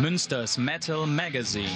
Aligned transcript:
Münsters 0.00 0.58
Metal 0.58 1.06
Magazine. 1.06 1.68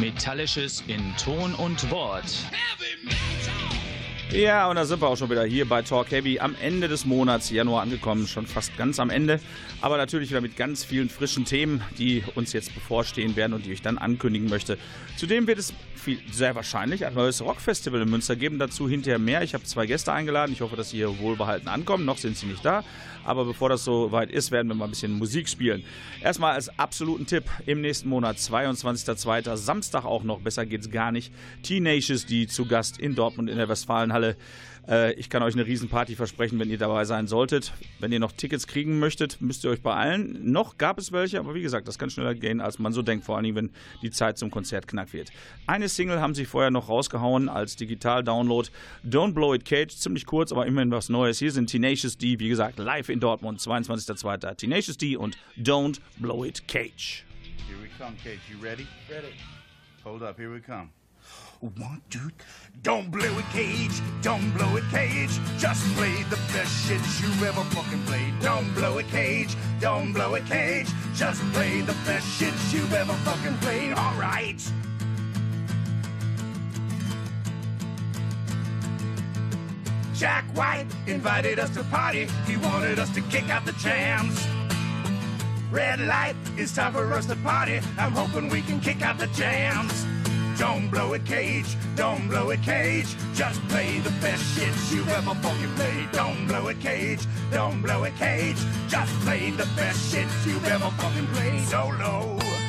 Metallisches 0.00 0.82
in 0.88 1.14
Ton 1.16 1.54
und 1.54 1.90
Wort. 1.90 2.24
Ja, 4.34 4.68
und 4.68 4.74
da 4.74 4.84
sind 4.84 5.00
wir 5.00 5.06
auch 5.06 5.16
schon 5.16 5.30
wieder 5.30 5.44
hier 5.44 5.64
bei 5.64 5.82
Talk 5.82 6.10
Heavy 6.10 6.40
am 6.40 6.56
Ende 6.60 6.88
des 6.88 7.04
Monats 7.04 7.50
Januar 7.50 7.82
angekommen, 7.82 8.26
schon 8.26 8.48
fast 8.48 8.76
ganz 8.76 8.98
am 8.98 9.08
Ende. 9.08 9.38
Aber 9.80 9.96
natürlich 9.96 10.30
wieder 10.30 10.40
mit 10.40 10.56
ganz 10.56 10.82
vielen 10.82 11.08
frischen 11.08 11.44
Themen, 11.44 11.82
die 11.98 12.24
uns 12.34 12.52
jetzt 12.52 12.74
bevorstehen 12.74 13.36
werden 13.36 13.52
und 13.52 13.64
die 13.64 13.70
ich 13.70 13.80
dann 13.80 13.96
ankündigen 13.96 14.48
möchte. 14.48 14.76
Zudem 15.16 15.46
wird 15.46 15.60
es 15.60 15.72
viel, 15.94 16.18
sehr 16.32 16.56
wahrscheinlich 16.56 17.06
ein 17.06 17.14
neues 17.14 17.42
Rockfestival 17.42 18.02
in 18.02 18.10
Münster 18.10 18.34
geben. 18.34 18.58
Dazu 18.58 18.88
hinterher 18.88 19.20
mehr. 19.20 19.42
Ich 19.42 19.54
habe 19.54 19.62
zwei 19.62 19.86
Gäste 19.86 20.12
eingeladen. 20.12 20.52
Ich 20.52 20.62
hoffe, 20.62 20.74
dass 20.74 20.90
sie 20.90 20.96
hier 20.96 21.16
wohlbehalten 21.20 21.68
ankommen. 21.68 22.04
Noch 22.04 22.18
sind 22.18 22.36
sie 22.36 22.46
nicht 22.46 22.64
da. 22.64 22.82
Aber 23.24 23.44
bevor 23.44 23.68
das 23.68 23.84
so 23.84 24.12
weit 24.12 24.30
ist, 24.30 24.50
werden 24.50 24.68
wir 24.68 24.74
mal 24.74 24.84
ein 24.84 24.90
bisschen 24.90 25.12
Musik 25.12 25.48
spielen. 25.48 25.84
Erstmal 26.22 26.54
als 26.54 26.78
absoluten 26.78 27.26
Tipp 27.26 27.44
im 27.66 27.80
nächsten 27.80 28.08
Monat, 28.08 28.36
22.02. 28.36 29.56
Samstag 29.56 30.04
auch 30.04 30.22
noch, 30.22 30.40
besser 30.40 30.66
geht's 30.66 30.90
gar 30.90 31.12
nicht. 31.12 31.32
Teenagers, 31.62 32.26
die 32.26 32.46
zu 32.46 32.66
Gast 32.66 32.98
in 32.98 33.14
Dortmund 33.14 33.48
in 33.50 33.56
der 33.56 33.68
Westfalenhalle. 33.68 34.36
Äh, 34.88 35.12
ich 35.14 35.30
kann 35.30 35.42
euch 35.42 35.54
eine 35.54 35.66
Riesenparty 35.66 36.14
versprechen, 36.14 36.58
wenn 36.58 36.70
ihr 36.70 36.78
dabei 36.78 37.04
sein 37.04 37.26
solltet. 37.26 37.72
Wenn 38.00 38.12
ihr 38.12 38.20
noch 38.20 38.32
Tickets 38.32 38.66
kriegen 38.66 38.98
möchtet, 38.98 39.40
müsst 39.40 39.64
ihr 39.64 39.70
euch 39.70 39.82
beeilen. 39.82 40.52
Noch 40.52 40.78
gab 40.78 40.98
es 40.98 41.12
welche, 41.12 41.38
aber 41.38 41.54
wie 41.54 41.62
gesagt, 41.62 41.88
das 41.88 41.98
kann 41.98 42.10
schneller 42.10 42.34
gehen, 42.34 42.60
als 42.60 42.78
man 42.78 42.92
so 42.92 43.02
denkt, 43.02 43.24
vor 43.24 43.36
allem 43.36 43.54
wenn 43.54 43.70
die 44.02 44.10
Zeit 44.10 44.38
zum 44.38 44.50
Konzert 44.50 44.88
knapp 44.88 45.12
wird. 45.12 45.30
Eine 45.66 45.88
Single 45.88 46.20
haben 46.20 46.34
sie 46.34 46.44
vorher 46.44 46.70
noch 46.70 46.88
rausgehauen 46.88 47.48
als 47.48 47.76
Digital-Download. 47.76 48.68
Don't 49.08 49.32
Blow 49.32 49.54
It 49.54 49.64
Cage, 49.64 49.94
ziemlich 49.96 50.26
kurz, 50.26 50.52
aber 50.52 50.66
immerhin 50.66 50.90
was 50.90 51.08
Neues. 51.08 51.38
Hier 51.38 51.52
sind 51.52 51.70
Tenacious 51.70 52.18
D, 52.18 52.38
wie 52.38 52.48
gesagt, 52.48 52.78
live 52.78 53.08
in 53.08 53.20
Dortmund, 53.20 53.60
22.02. 53.60 54.56
Tenacious 54.56 54.96
D 54.96 55.16
und 55.16 55.38
Don't 55.58 56.00
Blow 56.18 56.44
It 56.44 56.66
Cage. 56.68 57.24
Here 57.68 57.78
we 57.82 57.88
come, 57.98 58.16
Cage. 58.22 58.40
You 58.50 58.62
ready? 58.62 58.86
Ready. 59.10 59.34
Hold 60.04 60.22
up, 60.22 60.38
here 60.38 60.52
we 60.52 60.60
come. 60.60 60.90
One, 61.60 62.02
two, 62.10 62.30
don't 62.82 63.10
blow 63.10 63.38
it, 63.38 63.44
Cage. 63.50 64.02
Don't 64.20 64.50
blow 64.50 64.76
it, 64.76 64.84
Cage. 64.90 65.30
Just 65.56 65.82
play 65.94 66.22
the 66.24 66.36
best 66.52 66.86
shit 66.86 67.00
you 67.22 67.46
ever 67.46 67.64
fucking 67.64 68.02
played. 68.04 68.38
Don't 68.40 68.74
blow 68.74 68.98
it, 68.98 69.08
Cage. 69.08 69.56
Don't 69.80 70.12
blow 70.12 70.34
it, 70.34 70.44
Cage. 70.44 70.88
Just 71.14 71.40
play 71.54 71.80
the 71.80 71.94
best 72.04 72.26
shit 72.38 72.52
you 72.70 72.84
ever 72.94 73.14
fucking 73.24 73.56
played. 73.58 73.94
All 73.94 74.14
right. 74.16 74.60
Jack 80.14 80.44
White 80.54 80.86
invited 81.06 81.58
us 81.58 81.70
to 81.70 81.84
party. 81.84 82.28
He 82.46 82.58
wanted 82.58 82.98
us 82.98 83.08
to 83.14 83.22
kick 83.22 83.48
out 83.48 83.64
the 83.64 83.72
jams. 83.72 84.46
Red 85.70 86.00
light, 86.00 86.36
it's 86.56 86.74
time 86.74 86.92
for 86.92 87.10
us 87.14 87.26
to 87.26 87.36
party. 87.36 87.80
I'm 87.98 88.12
hoping 88.12 88.50
we 88.50 88.60
can 88.60 88.80
kick 88.80 89.02
out 89.02 89.18
the 89.18 89.26
jams. 89.28 90.06
Don't 90.58 90.88
blow 90.88 91.12
it, 91.14 91.24
Cage. 91.24 91.76
Don't 91.96 92.28
blow 92.28 92.50
it, 92.50 92.62
Cage. 92.62 93.16
Just 93.34 93.60
play 93.68 93.98
the 94.00 94.10
best 94.20 94.44
shit 94.56 94.74
you've 94.92 95.08
ever 95.08 95.34
fucking 95.34 95.74
played. 95.74 96.10
Don't 96.12 96.46
blow 96.46 96.68
it, 96.68 96.80
Cage. 96.80 97.26
Don't 97.50 97.82
blow 97.82 98.04
it, 98.04 98.16
Cage. 98.16 98.58
Just 98.88 99.12
play 99.20 99.50
the 99.50 99.68
best 99.76 100.12
shit 100.12 100.26
you've 100.46 100.66
ever 100.66 100.90
fucking 100.90 101.26
played. 101.28 101.60
Solo. 101.64 102.63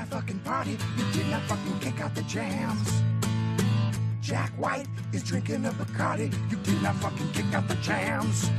Not 0.00 0.08
fucking 0.08 0.38
party. 0.40 0.78
You 0.96 1.04
did 1.12 1.28
not 1.28 1.42
fucking 1.42 1.78
kick 1.80 2.00
out 2.00 2.14
the 2.14 2.22
jams. 2.22 3.02
Jack 4.22 4.50
White 4.52 4.86
is 5.12 5.22
drinking 5.22 5.66
a 5.66 5.70
Bacardi. 5.70 6.32
You 6.50 6.56
did 6.58 6.82
not 6.82 6.94
fucking 6.96 7.30
kick 7.32 7.52
out 7.52 7.68
the 7.68 7.74
jams. 7.76 8.50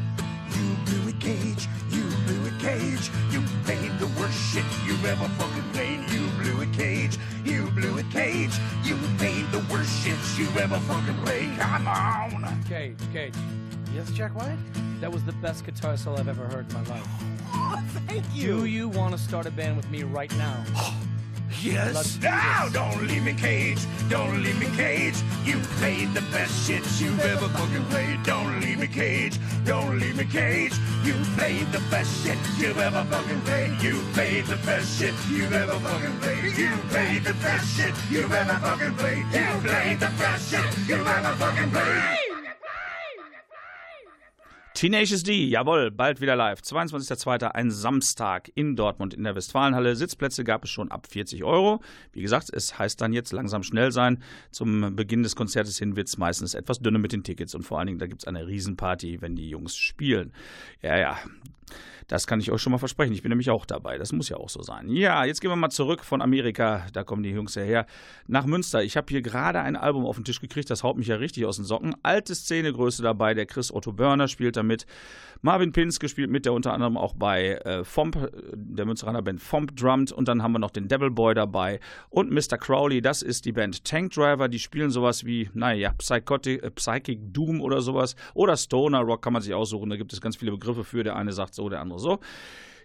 You 0.56 0.75
blew 0.85 1.09
it, 1.09 1.19
Cage. 1.19 1.68
You 1.90 2.03
blew 2.28 2.46
it, 2.46 2.59
Cage. 2.59 3.09
You 3.31 3.41
played 3.63 3.91
the 3.97 4.09
worst 4.19 4.38
shit 4.52 4.66
you've 4.85 5.03
ever 5.06 5.28
fucking 5.40 5.69
played. 5.74 6.09
You 6.12 6.28
blew 6.40 6.62
it, 6.62 6.74
Cage. 6.74 7.18
You 7.44 7.66
blew 7.72 7.97
it, 7.97 8.09
Cage. 8.12 8.53
You 8.84 8.96
played 9.18 9.52
the 9.52 9.66
worst 9.72 9.91
shit 10.03 10.19
you've 10.38 10.58
ever 10.58 10.78
fucking 10.81 11.18
played. 11.23 11.58
Come 11.58 11.88
on. 11.88 12.63
Cage, 12.68 12.97
Cage. 13.13 13.34
Yes, 13.96 14.12
Jack 14.12 14.35
White? 14.35 14.59
That 15.00 15.12
was 15.12 15.23
the 15.23 15.34
best 15.34 15.66
guitar 15.66 15.97
solo 15.97 16.19
I've 16.19 16.28
ever 16.28 16.46
heard 16.46 16.68
in 16.69 16.73
my 16.75 16.84
life. 16.84 17.08
Oh, 17.53 17.84
thank 18.08 18.25
you. 18.31 18.59
Do 18.59 18.66
you 18.66 18.90
want 18.90 19.13
to 19.13 19.18
start 19.18 19.47
a 19.47 19.52
band 19.52 19.75
with 19.75 19.90
me 19.90 20.03
right 20.03 20.31
now? 20.38 20.63
Yes. 21.64 22.18
Now, 22.22 22.70
don't 22.74 23.08
leave 23.08 23.24
me 23.24 23.34
cage. 23.34 23.80
Don't 24.10 24.42
leave 24.42 24.60
me 24.60 24.66
cage. 24.76 25.16
You 25.46 25.60
played 25.78 26.12
the 26.14 26.22
best 26.32 26.68
shit 26.68 26.84
you've 27.00 27.20
ever 27.20 27.48
fucking 27.50 27.86
played. 27.86 28.24
Don't 28.24 28.60
leave 28.62 28.80
me 28.80 28.88
cage. 28.88 29.38
Don't 29.64 30.00
leave 30.00 30.18
me 30.18 30.26
cage. 30.26 30.74
You 31.04 31.14
played 31.38 31.72
the 31.72 31.82
best 31.92 32.24
shit 32.24 32.38
you've 32.58 32.80
ever 32.80 33.04
fucking 33.04 33.42
played. 33.42 33.82
You 33.82 34.02
played 34.14 34.46
the 34.46 34.58
best 34.58 34.98
shit 34.98 35.14
you've 35.30 35.54
ever 35.54 35.80
fucking 35.80 36.18
played. 36.20 36.58
You 36.58 36.70
played 36.90 37.24
the 37.24 37.34
best 37.36 37.78
shit 37.78 37.94
you've 38.10 38.34
ever 38.34 38.58
fucking 38.60 38.96
played. 38.96 39.26
You 39.32 39.62
played 39.62 40.00
the 40.00 40.12
best 40.18 40.50
shit 40.50 40.66
you've 40.88 41.08
ever 41.08 41.36
fucking 41.36 41.70
played. 41.70 42.31
Tenacious 44.81 45.22
D, 45.22 45.46
jawohl, 45.46 45.92
bald 45.92 46.22
wieder 46.22 46.36
live. 46.36 46.59
22.02. 46.59 47.44
ein 47.50 47.69
Samstag 47.69 48.52
in 48.56 48.75
Dortmund 48.75 49.14
in 49.14 49.24
der 49.24 49.36
Westfalenhalle. 49.36 49.96
Sitzplätze 49.96 50.44
gab 50.44 50.64
es 50.64 50.72
schon 50.72 50.90
ab 50.90 51.06
40 51.06 51.44
Euro. 51.44 51.81
Wie 52.14 52.24
gesagt, 52.24 52.50
es 52.52 52.80
heißt 52.80 53.00
dann 53.00 53.14
jetzt 53.14 53.31
langsam 53.31 53.62
schnell 53.62 53.91
sein. 53.91 54.24
Zum 54.50 54.96
Beginn 54.96 55.22
des 55.22 55.36
Konzertes 55.36 55.78
hin 55.78 55.96
wird 55.96 56.08
es 56.08 56.18
meistens 56.18 56.56
etwas 56.56 56.80
dünner 56.80 56.97
mit 56.97 57.12
den 57.12 57.22
Tickets 57.22 57.53
und 57.53 57.62
vor 57.62 57.78
allen 57.78 57.86
Dingen, 57.86 58.00
da 58.00 58.08
gibt 58.08 58.24
es 58.24 58.28
eine 58.28 58.47
Riesenparty, 58.47 59.22
wenn 59.22 59.36
die 59.36 59.52
Jungs 59.52 59.78
spielen. 59.78 60.34
Ja, 60.81 60.97
ja. 60.97 61.20
Das 62.08 62.28
kann 62.28 62.40
ich 62.40 62.52
euch 62.52 62.62
schon 62.62 62.72
mal 62.72 62.78
versprechen. 62.78 63.14
Ich 63.14 63.22
bin 63.22 63.30
nämlich 63.30 63.50
auch 63.50 63.66
dabei. 63.66 63.98
Das 63.98 64.12
muss 64.12 64.30
ja 64.30 64.38
auch 64.38 64.50
so 64.50 64.62
sein. 64.62 64.90
Ja, 64.90 65.24
jetzt 65.24 65.40
gehen 65.40 65.50
wir 65.50 65.56
mal 65.56 65.70
zurück 65.70 66.04
von 66.04 66.22
Amerika. 66.22 66.86
Da 66.94 67.04
kommen 67.04 67.24
die 67.24 67.30
Jungs 67.30 67.56
ja 67.56 67.62
her. 67.62 67.86
Nach 68.28 68.46
Münster. 68.46 68.84
Ich 68.84 68.98
habe 68.98 69.08
hier 69.09 69.22
gerade 69.22 69.62
ein 69.62 69.76
Album 69.76 70.06
auf 70.06 70.16
den 70.16 70.26
Tisch 70.26 70.41
gekriegt. 70.41 70.70
Das 70.70 70.84
haut 70.84 70.97
mich 70.97 71.08
ja 71.08 71.16
richtig 71.16 71.46
aus 71.46 71.56
den 71.56 71.66
Socken. 71.66 71.96
Alte 72.03 72.35
Szenegröße 72.35 73.02
dabei. 73.02 73.34
Der 73.34 73.46
Chris 73.46 73.73
Otto 73.73 73.94
Börner 73.94 74.28
spielt 74.28 74.58
damit. 74.58 74.85
Marvin 75.41 75.72
Pinske 75.72 76.08
spielt 76.08 76.29
mit, 76.29 76.46
der 76.46 76.53
unter 76.53 76.73
anderem 76.73 76.97
auch 76.97 77.14
bei 77.14 77.55
äh, 77.55 77.84
Fomp, 77.84 78.16
äh, 78.16 78.29
der 78.53 78.85
Münsteraner 78.85 79.22
Band 79.22 79.41
Fomp 79.41 79.76
drummt. 79.76 80.11
Und 80.11 80.28
dann 80.28 80.43
haben 80.43 80.52
wir 80.52 80.59
noch 80.59 80.72
den 80.72 80.88
Devil 80.88 81.09
Boy 81.09 81.34
dabei. 81.34 81.79
Und 82.09 82.32
Mr. 82.32 82.58
Crowley, 82.58 83.02
das 83.02 83.22
ist 83.22 83.46
die 83.46 83.52
Band 83.52 83.84
Tank 83.84 84.14
Driver. 84.14 84.47
Die 84.47 84.59
spielen 84.59 84.91
sowas 84.91 85.26
wie, 85.26 85.49
naja, 85.53 85.93
Psychotic, 85.97 86.64
äh, 86.64 86.72
Psychic 86.72 87.34
Doom 87.34 87.61
oder 87.61 87.82
sowas. 87.82 88.16
Oder 88.34 88.55
Stoner 88.55 89.02
Rock 89.02 89.23
kann 89.23 89.34
man 89.34 89.41
sich 89.41 89.53
aussuchen. 89.53 89.90
Da 89.90 89.97
gibt 89.97 90.14
es 90.14 90.22
ganz 90.22 90.35
viele 90.35 90.52
Begriffe 90.52 90.84
für. 90.84 91.03
Der 91.03 91.16
eine 91.16 91.34
sagt 91.34 91.55
so, 91.55 91.70
der 91.70 91.82
andere 91.82 91.99
so. 91.99 92.20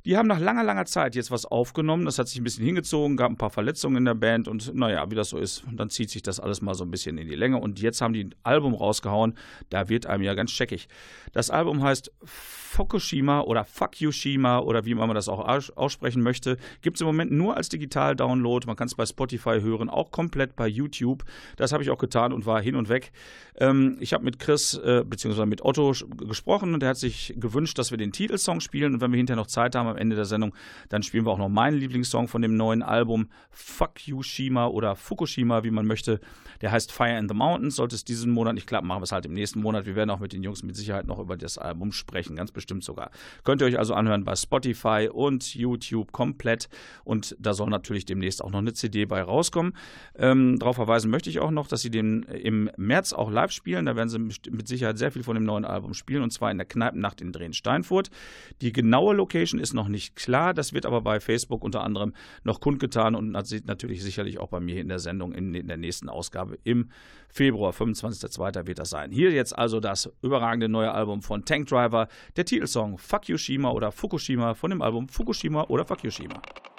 Die 0.06 0.16
haben 0.16 0.28
nach 0.28 0.38
langer, 0.38 0.62
langer 0.62 0.84
Zeit 0.84 1.16
jetzt 1.16 1.32
was 1.32 1.46
aufgenommen. 1.46 2.04
Das 2.04 2.20
hat 2.20 2.28
sich 2.28 2.40
ein 2.40 2.44
bisschen 2.44 2.64
hingezogen, 2.64 3.16
gab 3.16 3.28
ein 3.28 3.36
paar 3.36 3.50
Verletzungen 3.50 3.96
in 3.96 4.04
der 4.04 4.14
Band 4.14 4.46
und 4.46 4.72
naja, 4.72 5.10
wie 5.10 5.16
das 5.16 5.30
so 5.30 5.38
ist, 5.38 5.64
dann 5.72 5.90
zieht 5.90 6.10
sich 6.10 6.22
das 6.22 6.38
alles 6.38 6.62
mal 6.62 6.74
so 6.74 6.84
ein 6.84 6.92
bisschen 6.92 7.18
in 7.18 7.26
die 7.26 7.34
Länge. 7.34 7.56
Und 7.58 7.80
jetzt 7.80 8.00
haben 8.00 8.12
die 8.12 8.22
ein 8.22 8.34
Album 8.44 8.74
rausgehauen. 8.74 9.36
Da 9.68 9.88
wird 9.88 10.06
einem 10.06 10.22
ja 10.22 10.34
ganz 10.34 10.52
checkig. 10.52 10.86
Das 11.32 11.50
Album 11.50 11.82
heißt 11.82 12.12
Fukushima 12.22 13.40
oder 13.40 13.64
Fukushima 13.64 14.60
oder 14.60 14.84
wie 14.84 14.94
man 14.94 15.12
das 15.14 15.28
auch 15.28 15.40
aus- 15.40 15.70
aussprechen 15.70 16.22
möchte. 16.22 16.56
Gibt 16.82 16.98
es 16.98 17.00
im 17.00 17.06
Moment 17.08 17.32
nur 17.32 17.56
als 17.56 17.68
Digital-Download. 17.70 18.66
Man 18.66 18.76
kann 18.76 18.86
es 18.86 18.94
bei 18.94 19.06
Spotify 19.06 19.60
hören, 19.60 19.88
auch 19.88 20.12
komplett 20.12 20.54
bei 20.54 20.68
YouTube. 20.68 21.24
Das 21.56 21.72
habe 21.72 21.82
ich 21.82 21.90
auch 21.90 21.98
getan 21.98 22.32
und 22.32 22.46
war 22.46 22.60
hin 22.60 22.76
und 22.76 22.88
weg. 22.88 23.10
Ähm, 23.56 23.96
ich 23.98 24.12
habe 24.12 24.24
mit 24.24 24.38
Chris 24.38 24.74
äh, 24.74 25.02
bzw. 25.04 25.46
mit 25.46 25.64
Otto 25.64 25.94
gesprochen 26.16 26.74
und 26.74 26.82
er 26.84 26.90
hat 26.90 26.96
sich 26.96 27.34
gewünscht, 27.36 27.78
dass 27.78 27.90
wir 27.90 27.98
den 27.98 28.12
Titelsong 28.12 28.60
spielen 28.60 28.94
und 28.94 29.00
wenn 29.00 29.10
wir 29.10 29.16
hinterher 29.16 29.40
noch 29.40 29.46
Zeit 29.48 29.74
haben, 29.74 29.95
am 29.96 30.00
Ende 30.00 30.16
der 30.16 30.26
Sendung. 30.26 30.54
Dann 30.88 31.02
spielen 31.02 31.26
wir 31.26 31.32
auch 31.32 31.38
noch 31.38 31.48
meinen 31.48 31.78
Lieblingssong 31.78 32.28
von 32.28 32.42
dem 32.42 32.56
neuen 32.56 32.82
Album 32.82 33.28
Fukushima 33.50 34.66
oder 34.66 34.94
Fukushima, 34.94 35.64
wie 35.64 35.70
man 35.70 35.86
möchte. 35.86 36.20
Der 36.60 36.72
heißt 36.72 36.92
Fire 36.92 37.18
in 37.18 37.28
the 37.28 37.34
Mountains. 37.34 37.76
Sollte 37.76 37.94
es 37.94 38.04
diesen 38.04 38.30
Monat 38.32 38.54
nicht 38.54 38.66
klappen, 38.66 38.86
machen 38.86 39.00
wir 39.00 39.04
es 39.04 39.12
halt 39.12 39.26
im 39.26 39.32
nächsten 39.32 39.60
Monat. 39.60 39.86
Wir 39.86 39.94
werden 39.94 40.10
auch 40.10 40.20
mit 40.20 40.32
den 40.32 40.42
Jungs 40.42 40.62
mit 40.62 40.76
Sicherheit 40.76 41.06
noch 41.06 41.18
über 41.18 41.36
das 41.36 41.58
Album 41.58 41.92
sprechen, 41.92 42.36
ganz 42.36 42.52
bestimmt 42.52 42.84
sogar. 42.84 43.10
Könnt 43.44 43.60
ihr 43.60 43.66
euch 43.66 43.78
also 43.78 43.94
anhören 43.94 44.24
bei 44.24 44.36
Spotify 44.36 45.08
und 45.12 45.54
YouTube 45.54 46.12
komplett. 46.12 46.68
Und 47.04 47.36
da 47.38 47.54
soll 47.54 47.70
natürlich 47.70 48.04
demnächst 48.04 48.42
auch 48.42 48.50
noch 48.50 48.58
eine 48.58 48.72
CD 48.72 49.04
bei 49.04 49.22
rauskommen. 49.22 49.74
Ähm, 50.16 50.58
darauf 50.58 50.76
verweisen 50.76 51.10
möchte 51.10 51.30
ich 51.30 51.40
auch 51.40 51.50
noch, 51.50 51.68
dass 51.68 51.82
sie 51.82 51.90
den 51.90 52.22
im 52.24 52.70
März 52.76 53.12
auch 53.12 53.30
live 53.30 53.50
spielen. 53.50 53.86
Da 53.86 53.96
werden 53.96 54.08
sie 54.08 54.18
mit 54.50 54.68
Sicherheit 54.68 54.98
sehr 54.98 55.10
viel 55.10 55.22
von 55.22 55.34
dem 55.34 55.44
neuen 55.44 55.64
Album 55.64 55.94
spielen 55.94 56.22
und 56.22 56.30
zwar 56.30 56.50
in 56.50 56.58
der 56.58 56.66
Kneipennacht 56.66 57.20
in 57.20 57.32
Drehen-Steinfurt. 57.32 58.10
Die 58.60 58.72
genaue 58.72 59.14
Location 59.14 59.60
ist 59.60 59.74
noch 59.76 59.86
nicht 59.86 60.16
klar. 60.16 60.52
Das 60.52 60.72
wird 60.72 60.84
aber 60.84 61.00
bei 61.02 61.20
Facebook 61.20 61.62
unter 61.62 61.84
anderem 61.84 62.12
noch 62.42 62.60
kundgetan 62.60 63.14
und 63.14 63.30
natürlich 63.30 64.02
sicherlich 64.02 64.38
auch 64.38 64.48
bei 64.48 64.58
mir 64.58 64.80
in 64.80 64.88
der 64.88 64.98
Sendung 64.98 65.32
in, 65.32 65.54
in 65.54 65.68
der 65.68 65.76
nächsten 65.76 66.08
Ausgabe 66.08 66.58
im 66.64 66.90
Februar. 67.28 67.72
25.02. 67.72 68.66
wird 68.66 68.80
das 68.80 68.90
sein. 68.90 69.12
Hier 69.12 69.30
jetzt 69.30 69.56
also 69.56 69.78
das 69.78 70.10
überragende 70.22 70.68
neue 70.68 70.90
Album 70.90 71.22
von 71.22 71.44
Tank 71.44 71.68
Driver, 71.68 72.08
der 72.36 72.44
Titelsong 72.44 72.98
Fukushima 72.98 73.70
oder 73.70 73.92
Fukushima 73.92 74.54
von 74.54 74.70
dem 74.70 74.82
Album 74.82 75.08
Fukushima 75.08 75.64
oder 75.68 75.84
Fukushima. 75.84 76.42
Gotta 76.42 76.75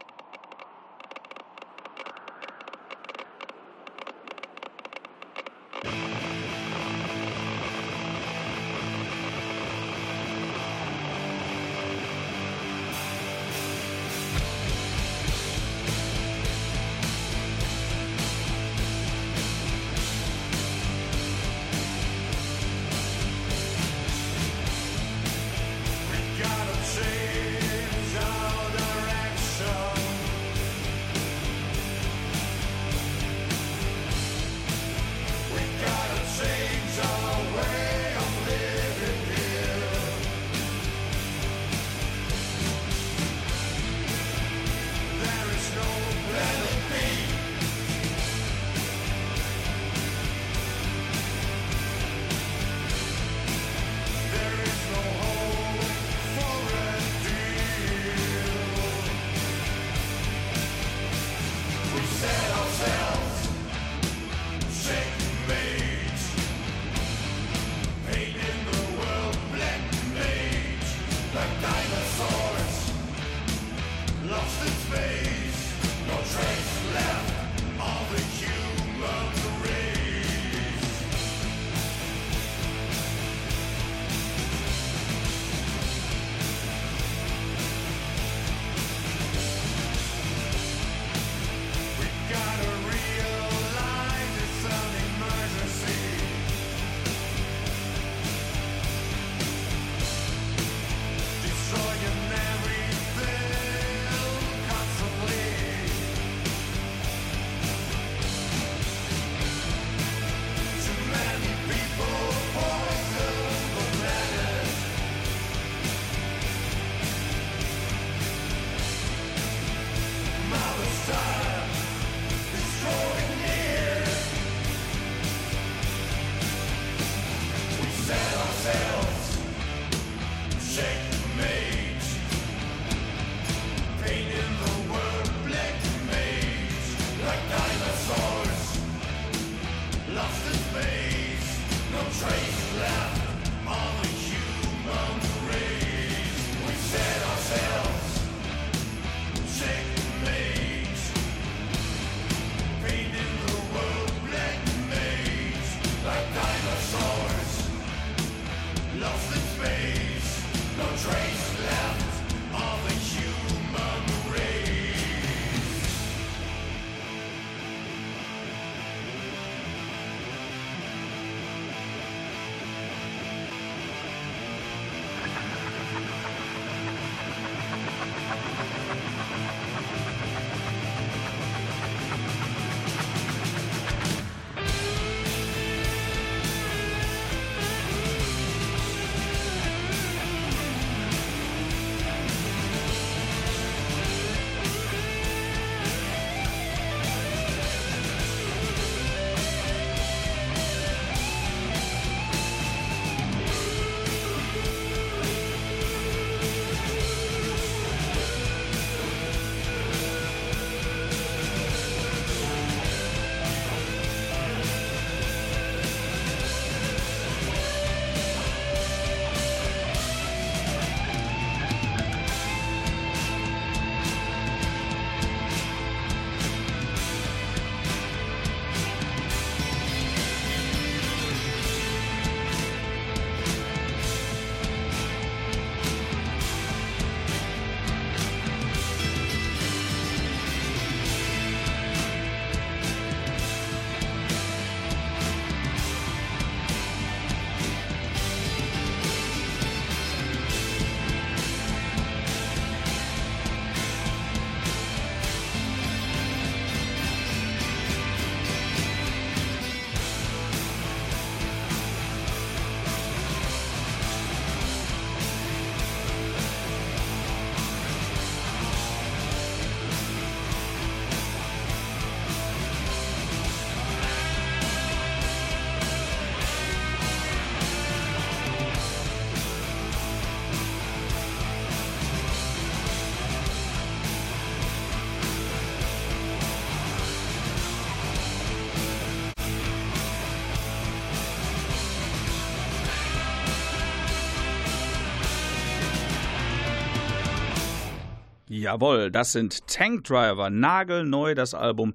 Jawohl, 298.58 299.12
das 299.12 299.34
sind 299.34 299.68
Tank 299.68 300.06
Driver, 300.06 300.50
nagelneu 300.50 301.36
das 301.36 301.54
Album. 301.54 301.94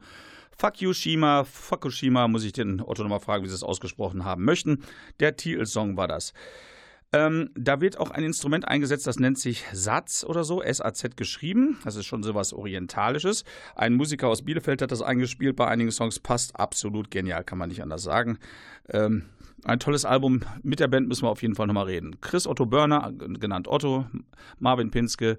Fukushima, 0.57 1.42
Fukushima, 1.42 2.28
muss 2.28 2.45
ich 2.45 2.52
den 2.52 2.81
Otto 2.81 3.02
nochmal 3.02 3.19
fragen, 3.19 3.42
wie 3.42 3.49
sie 3.49 3.54
es 3.54 3.64
ausgesprochen 3.64 4.25
haben 4.25 4.45
möchten. 4.45 4.85
Der 5.19 5.35
Titelsong 5.37 5.97
war 5.97 6.07
das. 6.07 6.33
Ähm, 7.12 7.50
da 7.57 7.81
wird 7.81 7.99
auch 7.99 8.12
ein 8.12 8.23
Instrument 8.23 8.69
eingesetzt, 8.69 9.09
das 9.09 9.19
nennt 9.19 9.40
sich 9.40 9.64
Satz 9.73 10.25
oder 10.25 10.45
so, 10.45 10.62
S-A-Z 10.62 11.16
geschrieben. 11.16 11.81
Das 11.85 11.97
ist 11.97 12.07
schon 12.07 12.23
so 12.23 12.37
was 12.37 12.52
Orientalisches. 12.52 13.42
Ein 13.75 13.95
Musiker 13.95 14.28
aus 14.28 14.42
Bielefeld 14.42 14.83
hat 14.83 14.92
das 14.92 15.02
eingespielt 15.02 15.57
bei 15.57 15.66
einigen 15.66 15.90
Songs, 15.90 16.21
passt 16.21 16.54
absolut 16.54 17.11
genial, 17.11 17.42
kann 17.42 17.59
man 17.59 17.71
nicht 17.71 17.83
anders 17.83 18.04
sagen. 18.04 18.38
Ähm, 18.88 19.25
ein 19.64 19.81
tolles 19.81 20.04
Album. 20.04 20.42
Mit 20.62 20.78
der 20.78 20.88
Band 20.88 21.09
müssen 21.09 21.25
wir 21.25 21.31
auf 21.31 21.42
jeden 21.42 21.57
Fall 21.57 21.66
nochmal 21.66 21.87
reden. 21.87 22.21
Chris 22.21 22.47
Otto 22.47 22.66
Börner, 22.66 23.12
genannt 23.12 23.66
Otto, 23.66 24.07
Marvin 24.61 24.92
Pinske, 24.92 25.38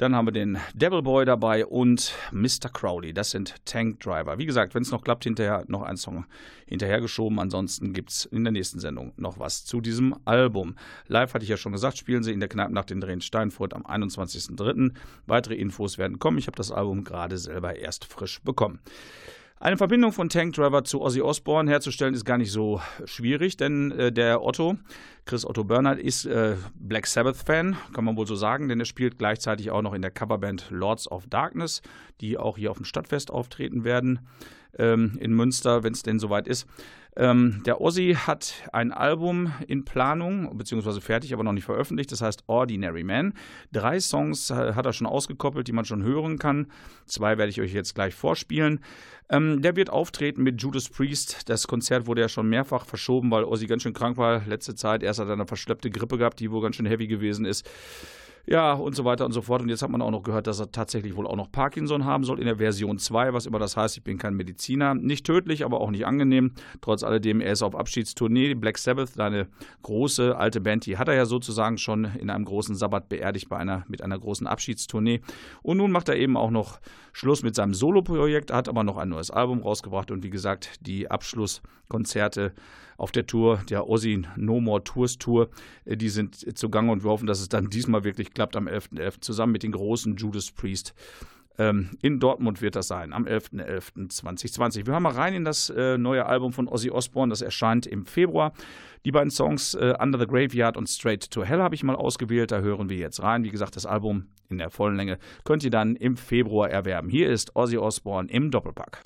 dann 0.00 0.16
haben 0.16 0.28
wir 0.28 0.32
den 0.32 0.56
Devil 0.72 1.02
Boy 1.02 1.26
dabei 1.26 1.66
und 1.66 2.14
Mr. 2.32 2.70
Crowley. 2.72 3.12
Das 3.12 3.32
sind 3.32 3.54
Tank 3.66 4.00
Driver. 4.00 4.38
Wie 4.38 4.46
gesagt, 4.46 4.74
wenn 4.74 4.80
es 4.80 4.90
noch 4.90 5.04
klappt, 5.04 5.24
hinterher 5.24 5.64
noch 5.68 5.82
ein 5.82 5.98
Song 5.98 6.24
hinterhergeschoben. 6.64 7.38
Ansonsten 7.38 7.92
gibt 7.92 8.08
es 8.08 8.24
in 8.24 8.42
der 8.42 8.50
nächsten 8.50 8.80
Sendung 8.80 9.12
noch 9.18 9.38
was 9.38 9.66
zu 9.66 9.82
diesem 9.82 10.16
Album. 10.24 10.76
Live 11.06 11.34
hatte 11.34 11.42
ich 11.42 11.50
ja 11.50 11.58
schon 11.58 11.72
gesagt, 11.72 11.98
spielen 11.98 12.22
sie 12.22 12.32
in 12.32 12.40
der 12.40 12.48
Kneipennacht 12.48 12.90
in 12.90 13.02
Drehen 13.02 13.20
Steinfurt 13.20 13.74
am 13.74 13.82
21.03. 13.84 14.92
Weitere 15.26 15.56
Infos 15.56 15.98
werden 15.98 16.18
kommen. 16.18 16.38
Ich 16.38 16.46
habe 16.46 16.56
das 16.56 16.72
Album 16.72 17.04
gerade 17.04 17.36
selber 17.36 17.76
erst 17.76 18.06
frisch 18.06 18.40
bekommen. 18.40 18.80
Eine 19.62 19.76
Verbindung 19.76 20.12
von 20.12 20.30
Tank 20.30 20.54
Driver 20.54 20.84
zu 20.84 21.02
Ozzy 21.02 21.20
Osbourne 21.20 21.70
herzustellen 21.70 22.14
ist 22.14 22.24
gar 22.24 22.38
nicht 22.38 22.50
so 22.50 22.80
schwierig, 23.04 23.58
denn 23.58 23.90
äh, 23.90 24.10
der 24.10 24.42
Otto, 24.42 24.78
Chris 25.26 25.44
Otto 25.44 25.64
Bernhardt, 25.64 25.98
ist 25.98 26.24
äh, 26.24 26.56
Black 26.76 27.06
Sabbath-Fan, 27.06 27.76
kann 27.92 28.06
man 28.06 28.16
wohl 28.16 28.26
so 28.26 28.36
sagen, 28.36 28.68
denn 28.68 28.80
er 28.80 28.86
spielt 28.86 29.18
gleichzeitig 29.18 29.70
auch 29.70 29.82
noch 29.82 29.92
in 29.92 30.00
der 30.00 30.12
Coverband 30.12 30.68
Lords 30.70 31.12
of 31.12 31.26
Darkness, 31.26 31.82
die 32.22 32.38
auch 32.38 32.56
hier 32.56 32.70
auf 32.70 32.78
dem 32.78 32.86
Stadtfest 32.86 33.30
auftreten 33.30 33.84
werden 33.84 34.20
ähm, 34.78 35.16
in 35.20 35.32
Münster, 35.32 35.82
wenn 35.82 35.92
es 35.92 36.02
denn 36.02 36.18
soweit 36.18 36.46
ist. 36.46 36.66
Ähm, 37.16 37.62
der 37.66 37.80
Ozzy 37.80 38.16
hat 38.16 38.54
ein 38.72 38.92
Album 38.92 39.52
in 39.66 39.84
Planung, 39.84 40.56
beziehungsweise 40.56 41.00
fertig, 41.00 41.34
aber 41.34 41.42
noch 41.42 41.52
nicht 41.52 41.64
veröffentlicht. 41.64 42.12
Das 42.12 42.22
heißt 42.22 42.44
Ordinary 42.46 43.02
Man. 43.02 43.34
Drei 43.72 43.98
Songs 43.98 44.50
hat 44.50 44.86
er 44.86 44.92
schon 44.92 45.06
ausgekoppelt, 45.06 45.66
die 45.66 45.72
man 45.72 45.84
schon 45.84 46.02
hören 46.02 46.38
kann. 46.38 46.68
Zwei 47.06 47.36
werde 47.36 47.50
ich 47.50 47.60
euch 47.60 47.72
jetzt 47.72 47.94
gleich 47.94 48.14
vorspielen. 48.14 48.80
Ähm, 49.28 49.60
der 49.60 49.76
wird 49.76 49.90
auftreten 49.90 50.42
mit 50.42 50.62
Judas 50.62 50.88
Priest. 50.88 51.48
Das 51.48 51.66
Konzert 51.66 52.06
wurde 52.06 52.20
ja 52.20 52.28
schon 52.28 52.48
mehrfach 52.48 52.86
verschoben, 52.86 53.30
weil 53.30 53.44
Ozzy 53.44 53.66
ganz 53.66 53.82
schön 53.82 53.92
krank 53.92 54.16
war 54.16 54.42
letzte 54.46 54.74
Zeit. 54.74 55.02
Erst 55.02 55.18
hat 55.18 55.28
er 55.28 55.34
eine 55.34 55.46
verschleppte 55.46 55.90
Grippe 55.90 56.16
gehabt, 56.16 56.38
die 56.38 56.50
wohl 56.50 56.62
ganz 56.62 56.76
schön 56.76 56.86
heavy 56.86 57.08
gewesen 57.08 57.44
ist. 57.44 57.68
Ja, 58.50 58.72
und 58.72 58.96
so 58.96 59.04
weiter 59.04 59.24
und 59.24 59.30
so 59.30 59.42
fort. 59.42 59.62
Und 59.62 59.68
jetzt 59.68 59.80
hat 59.80 59.90
man 59.90 60.02
auch 60.02 60.10
noch 60.10 60.24
gehört, 60.24 60.48
dass 60.48 60.58
er 60.58 60.72
tatsächlich 60.72 61.14
wohl 61.14 61.24
auch 61.24 61.36
noch 61.36 61.52
Parkinson 61.52 62.04
haben 62.04 62.24
soll 62.24 62.40
in 62.40 62.46
der 62.46 62.56
Version 62.56 62.98
2, 62.98 63.32
was 63.32 63.46
immer 63.46 63.60
das 63.60 63.76
heißt. 63.76 63.96
Ich 63.96 64.02
bin 64.02 64.18
kein 64.18 64.34
Mediziner. 64.34 64.96
Nicht 64.96 65.24
tödlich, 65.24 65.64
aber 65.64 65.80
auch 65.80 65.92
nicht 65.92 66.04
angenehm. 66.04 66.50
Trotz 66.80 67.04
alledem, 67.04 67.40
er 67.40 67.52
ist 67.52 67.62
auf 67.62 67.76
Abschiedstournee. 67.76 68.54
Black 68.54 68.78
Sabbath, 68.78 69.10
seine 69.10 69.46
große 69.84 70.36
alte 70.36 70.60
Band, 70.60 70.84
die 70.86 70.98
hat 70.98 71.06
er 71.06 71.14
ja 71.14 71.26
sozusagen 71.26 71.78
schon 71.78 72.06
in 72.18 72.28
einem 72.28 72.44
großen 72.44 72.74
Sabbat 72.74 73.08
beerdigt 73.08 73.48
bei 73.48 73.56
einer, 73.56 73.84
mit 73.86 74.02
einer 74.02 74.18
großen 74.18 74.48
Abschiedstournee. 74.48 75.20
Und 75.62 75.76
nun 75.76 75.92
macht 75.92 76.08
er 76.08 76.16
eben 76.16 76.36
auch 76.36 76.50
noch 76.50 76.80
Schluss 77.12 77.44
mit 77.44 77.54
seinem 77.54 77.72
Solo-Projekt, 77.72 78.52
hat 78.52 78.68
aber 78.68 78.82
noch 78.82 78.96
ein 78.96 79.10
neues 79.10 79.30
Album 79.30 79.60
rausgebracht 79.60 80.10
und 80.10 80.24
wie 80.24 80.30
gesagt, 80.30 80.72
die 80.80 81.08
Abschlusskonzerte 81.08 82.52
auf 83.00 83.12
der 83.12 83.26
Tour, 83.26 83.62
der 83.70 83.88
Ozzy 83.88 84.22
No 84.36 84.60
More 84.60 84.84
Tours 84.84 85.18
Tour, 85.18 85.48
äh, 85.86 85.96
die 85.96 86.10
sind 86.10 86.56
zugange 86.56 86.92
und 86.92 87.02
wir 87.02 87.10
hoffen, 87.10 87.26
dass 87.26 87.40
es 87.40 87.48
dann 87.48 87.70
diesmal 87.70 88.04
wirklich 88.04 88.34
klappt 88.34 88.56
am 88.56 88.68
11.11. 88.68 88.98
.11. 88.98 89.20
zusammen 89.20 89.52
mit 89.52 89.62
den 89.62 89.72
großen 89.72 90.16
Judas 90.16 90.50
Priest. 90.50 90.94
Ähm, 91.58 91.90
in 92.02 92.20
Dortmund 92.20 92.62
wird 92.62 92.76
das 92.76 92.88
sein, 92.88 93.12
am 93.12 93.24
11.11.2020. 93.24 94.86
Wir 94.86 94.92
hören 94.92 95.02
mal 95.02 95.12
rein 95.12 95.34
in 95.34 95.44
das 95.44 95.70
äh, 95.70 95.98
neue 95.98 96.26
Album 96.26 96.52
von 96.52 96.68
Ozzy 96.68 96.90
Osbourne, 96.90 97.30
das 97.30 97.40
erscheint 97.42 97.86
im 97.86 98.04
Februar. 98.04 98.52
Die 99.06 99.12
beiden 99.12 99.30
Songs 99.30 99.74
äh, 99.74 99.94
Under 99.98 100.18
the 100.18 100.26
Graveyard 100.26 100.76
und 100.76 100.86
Straight 100.88 101.30
to 101.30 101.42
Hell 101.42 101.60
habe 101.60 101.74
ich 101.74 101.82
mal 101.82 101.96
ausgewählt, 101.96 102.52
da 102.52 102.60
hören 102.60 102.90
wir 102.90 102.98
jetzt 102.98 103.22
rein. 103.22 103.44
Wie 103.44 103.50
gesagt, 103.50 103.76
das 103.76 103.86
Album 103.86 104.26
in 104.50 104.58
der 104.58 104.70
vollen 104.70 104.96
Länge 104.96 105.18
könnt 105.44 105.64
ihr 105.64 105.70
dann 105.70 105.96
im 105.96 106.18
Februar 106.18 106.68
erwerben. 106.70 107.08
Hier 107.08 107.30
ist 107.30 107.56
Ozzy 107.56 107.78
Osbourne 107.78 108.30
im 108.30 108.50
Doppelpack. 108.50 109.02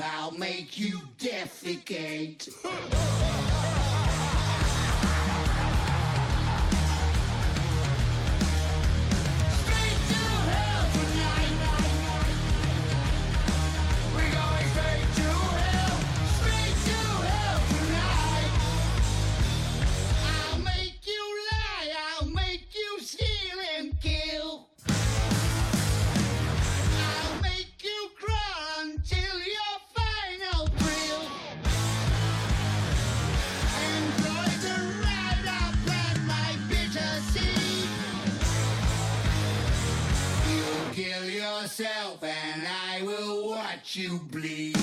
I'll 0.00 0.32
make 0.32 0.78
you 0.78 1.00
defecate. 1.18 2.48
yourself 41.78 42.24
and 42.24 42.62
I 42.66 43.02
will 43.02 43.50
watch 43.50 43.94
you 43.96 44.18
bleed. 44.30 44.77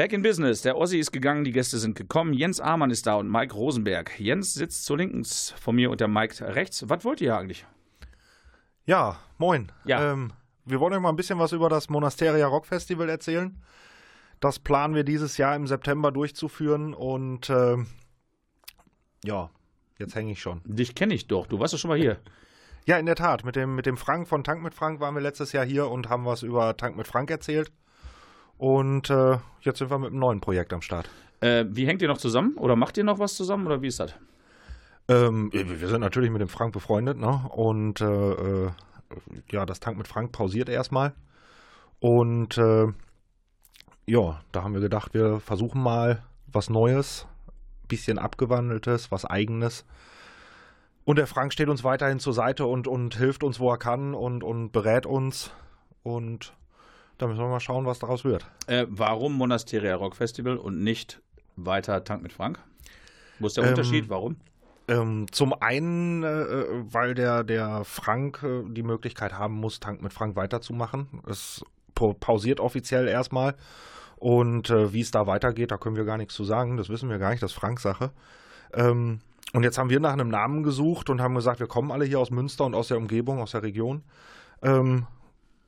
Back 0.00 0.14
in 0.14 0.22
Business. 0.22 0.62
Der 0.62 0.78
Ossi 0.78 0.98
ist 0.98 1.12
gegangen, 1.12 1.44
die 1.44 1.52
Gäste 1.52 1.76
sind 1.76 1.94
gekommen. 1.94 2.32
Jens 2.32 2.58
Amann 2.58 2.90
ist 2.90 3.06
da 3.06 3.16
und 3.16 3.30
Mike 3.30 3.54
Rosenberg. 3.54 4.18
Jens 4.18 4.54
sitzt 4.54 4.86
zu 4.86 4.96
links 4.96 5.52
von 5.60 5.76
mir 5.76 5.90
und 5.90 6.00
der 6.00 6.08
Mike 6.08 6.42
rechts. 6.42 6.88
Was 6.88 7.04
wollt 7.04 7.20
ihr 7.20 7.36
eigentlich? 7.36 7.66
Ja, 8.86 9.18
moin. 9.36 9.70
Ja. 9.84 10.12
Ähm, 10.12 10.32
wir 10.64 10.80
wollen 10.80 10.94
euch 10.94 11.00
mal 11.00 11.10
ein 11.10 11.16
bisschen 11.16 11.38
was 11.38 11.52
über 11.52 11.68
das 11.68 11.90
Monasteria 11.90 12.46
Rock 12.46 12.64
Festival 12.64 13.10
erzählen. 13.10 13.62
Das 14.40 14.58
planen 14.58 14.94
wir 14.94 15.04
dieses 15.04 15.36
Jahr 15.36 15.54
im 15.54 15.66
September 15.66 16.10
durchzuführen 16.10 16.94
und 16.94 17.50
ähm, 17.50 17.86
ja, 19.22 19.50
jetzt 19.98 20.14
hänge 20.14 20.32
ich 20.32 20.40
schon. 20.40 20.62
Dich 20.64 20.94
kenne 20.94 21.12
ich 21.12 21.26
doch. 21.26 21.46
Du 21.46 21.60
warst 21.60 21.74
doch 21.74 21.78
schon 21.78 21.90
mal 21.90 21.98
hier. 21.98 22.16
Ja, 22.86 22.96
in 22.96 23.04
der 23.04 23.16
Tat. 23.16 23.44
Mit 23.44 23.54
dem, 23.54 23.74
mit 23.74 23.84
dem 23.84 23.98
Frank 23.98 24.28
von 24.28 24.44
Tank 24.44 24.62
mit 24.62 24.72
Frank 24.72 24.98
waren 25.00 25.14
wir 25.14 25.20
letztes 25.20 25.52
Jahr 25.52 25.66
hier 25.66 25.90
und 25.90 26.08
haben 26.08 26.24
was 26.24 26.42
über 26.42 26.74
Tank 26.78 26.96
mit 26.96 27.06
Frank 27.06 27.30
erzählt. 27.30 27.70
Und 28.60 29.08
äh, 29.08 29.38
jetzt 29.62 29.78
sind 29.78 29.90
wir 29.90 29.98
mit 29.98 30.10
einem 30.10 30.18
neuen 30.18 30.42
Projekt 30.42 30.74
am 30.74 30.82
Start. 30.82 31.08
Äh, 31.40 31.64
wie 31.70 31.86
hängt 31.86 32.02
ihr 32.02 32.08
noch 32.08 32.18
zusammen? 32.18 32.58
Oder 32.58 32.76
macht 32.76 32.98
ihr 32.98 33.04
noch 33.04 33.18
was 33.18 33.34
zusammen? 33.34 33.64
Oder 33.66 33.80
wie 33.80 33.86
ist 33.86 34.00
das? 34.00 34.14
Ähm, 35.08 35.50
wir 35.50 35.88
sind 35.88 36.02
natürlich 36.02 36.30
mit 36.30 36.42
dem 36.42 36.48
Frank 36.48 36.74
befreundet, 36.74 37.16
ne? 37.16 37.48
Und 37.54 38.02
äh, 38.02 38.64
äh, 38.64 38.70
ja, 39.50 39.64
das 39.64 39.80
Tank 39.80 39.96
mit 39.96 40.06
Frank 40.06 40.32
pausiert 40.32 40.68
erstmal. 40.68 41.14
Und 42.00 42.58
äh, 42.58 42.88
ja, 44.04 44.42
da 44.52 44.62
haben 44.62 44.74
wir 44.74 44.82
gedacht, 44.82 45.14
wir 45.14 45.40
versuchen 45.40 45.82
mal 45.82 46.22
was 46.46 46.68
Neues, 46.68 47.26
bisschen 47.88 48.18
abgewandeltes, 48.18 49.10
was 49.10 49.24
eigenes. 49.24 49.86
Und 51.06 51.16
der 51.16 51.26
Frank 51.26 51.54
steht 51.54 51.70
uns 51.70 51.82
weiterhin 51.82 52.18
zur 52.18 52.34
Seite 52.34 52.66
und, 52.66 52.86
und 52.86 53.16
hilft 53.16 53.42
uns, 53.42 53.58
wo 53.58 53.70
er 53.70 53.78
kann 53.78 54.12
und, 54.12 54.44
und 54.44 54.70
berät 54.70 55.06
uns. 55.06 55.50
Und 56.02 56.52
da 57.20 57.26
müssen 57.26 57.40
wir 57.40 57.48
mal 57.48 57.60
schauen, 57.60 57.86
was 57.86 57.98
daraus 57.98 58.24
wird. 58.24 58.46
Äh, 58.66 58.86
warum 58.88 59.34
Monasteria 59.34 59.94
Rock 59.96 60.16
Festival 60.16 60.56
und 60.56 60.82
nicht 60.82 61.20
weiter 61.56 62.02
Tank 62.04 62.22
mit 62.22 62.32
Frank? 62.32 62.58
Wo 63.38 63.46
ist 63.46 63.56
der 63.56 63.64
Ähm, 63.64 63.70
Unterschied? 63.70 64.08
Warum? 64.08 64.36
Ähm, 64.88 65.26
zum 65.30 65.52
einen, 65.54 66.24
äh, 66.24 66.54
weil 66.92 67.14
der, 67.14 67.44
der 67.44 67.84
Frank 67.84 68.42
äh, 68.42 68.62
die 68.68 68.82
Möglichkeit 68.82 69.38
haben 69.38 69.54
muss, 69.54 69.78
Tank 69.80 70.02
mit 70.02 70.12
Frank 70.12 70.36
weiterzumachen. 70.36 71.20
Es 71.28 71.64
pa- 71.94 72.14
pausiert 72.18 72.60
offiziell 72.60 73.06
erstmal. 73.06 73.54
Und 74.16 74.68
äh, 74.68 74.92
wie 74.92 75.00
es 75.00 75.10
da 75.10 75.26
weitergeht, 75.26 75.70
da 75.70 75.78
können 75.78 75.96
wir 75.96 76.04
gar 76.04 76.18
nichts 76.18 76.34
zu 76.34 76.44
sagen. 76.44 76.76
Das 76.76 76.88
wissen 76.88 77.08
wir 77.08 77.18
gar 77.18 77.30
nicht, 77.30 77.42
das 77.42 77.52
ist 77.52 77.56
Franks 77.58 77.82
Sache. 77.82 78.10
Ähm, 78.74 79.20
und 79.52 79.62
jetzt 79.62 79.78
haben 79.78 79.90
wir 79.90 80.00
nach 80.00 80.12
einem 80.12 80.28
Namen 80.28 80.62
gesucht 80.62 81.08
und 81.08 81.20
haben 81.22 81.34
gesagt, 81.34 81.60
wir 81.60 81.66
kommen 81.66 81.90
alle 81.90 82.04
hier 82.04 82.20
aus 82.20 82.30
Münster 82.30 82.64
und 82.64 82.74
aus 82.74 82.88
der 82.88 82.98
Umgebung, 82.98 83.40
aus 83.40 83.52
der 83.52 83.62
Region. 83.62 84.02
Ähm, 84.62 85.06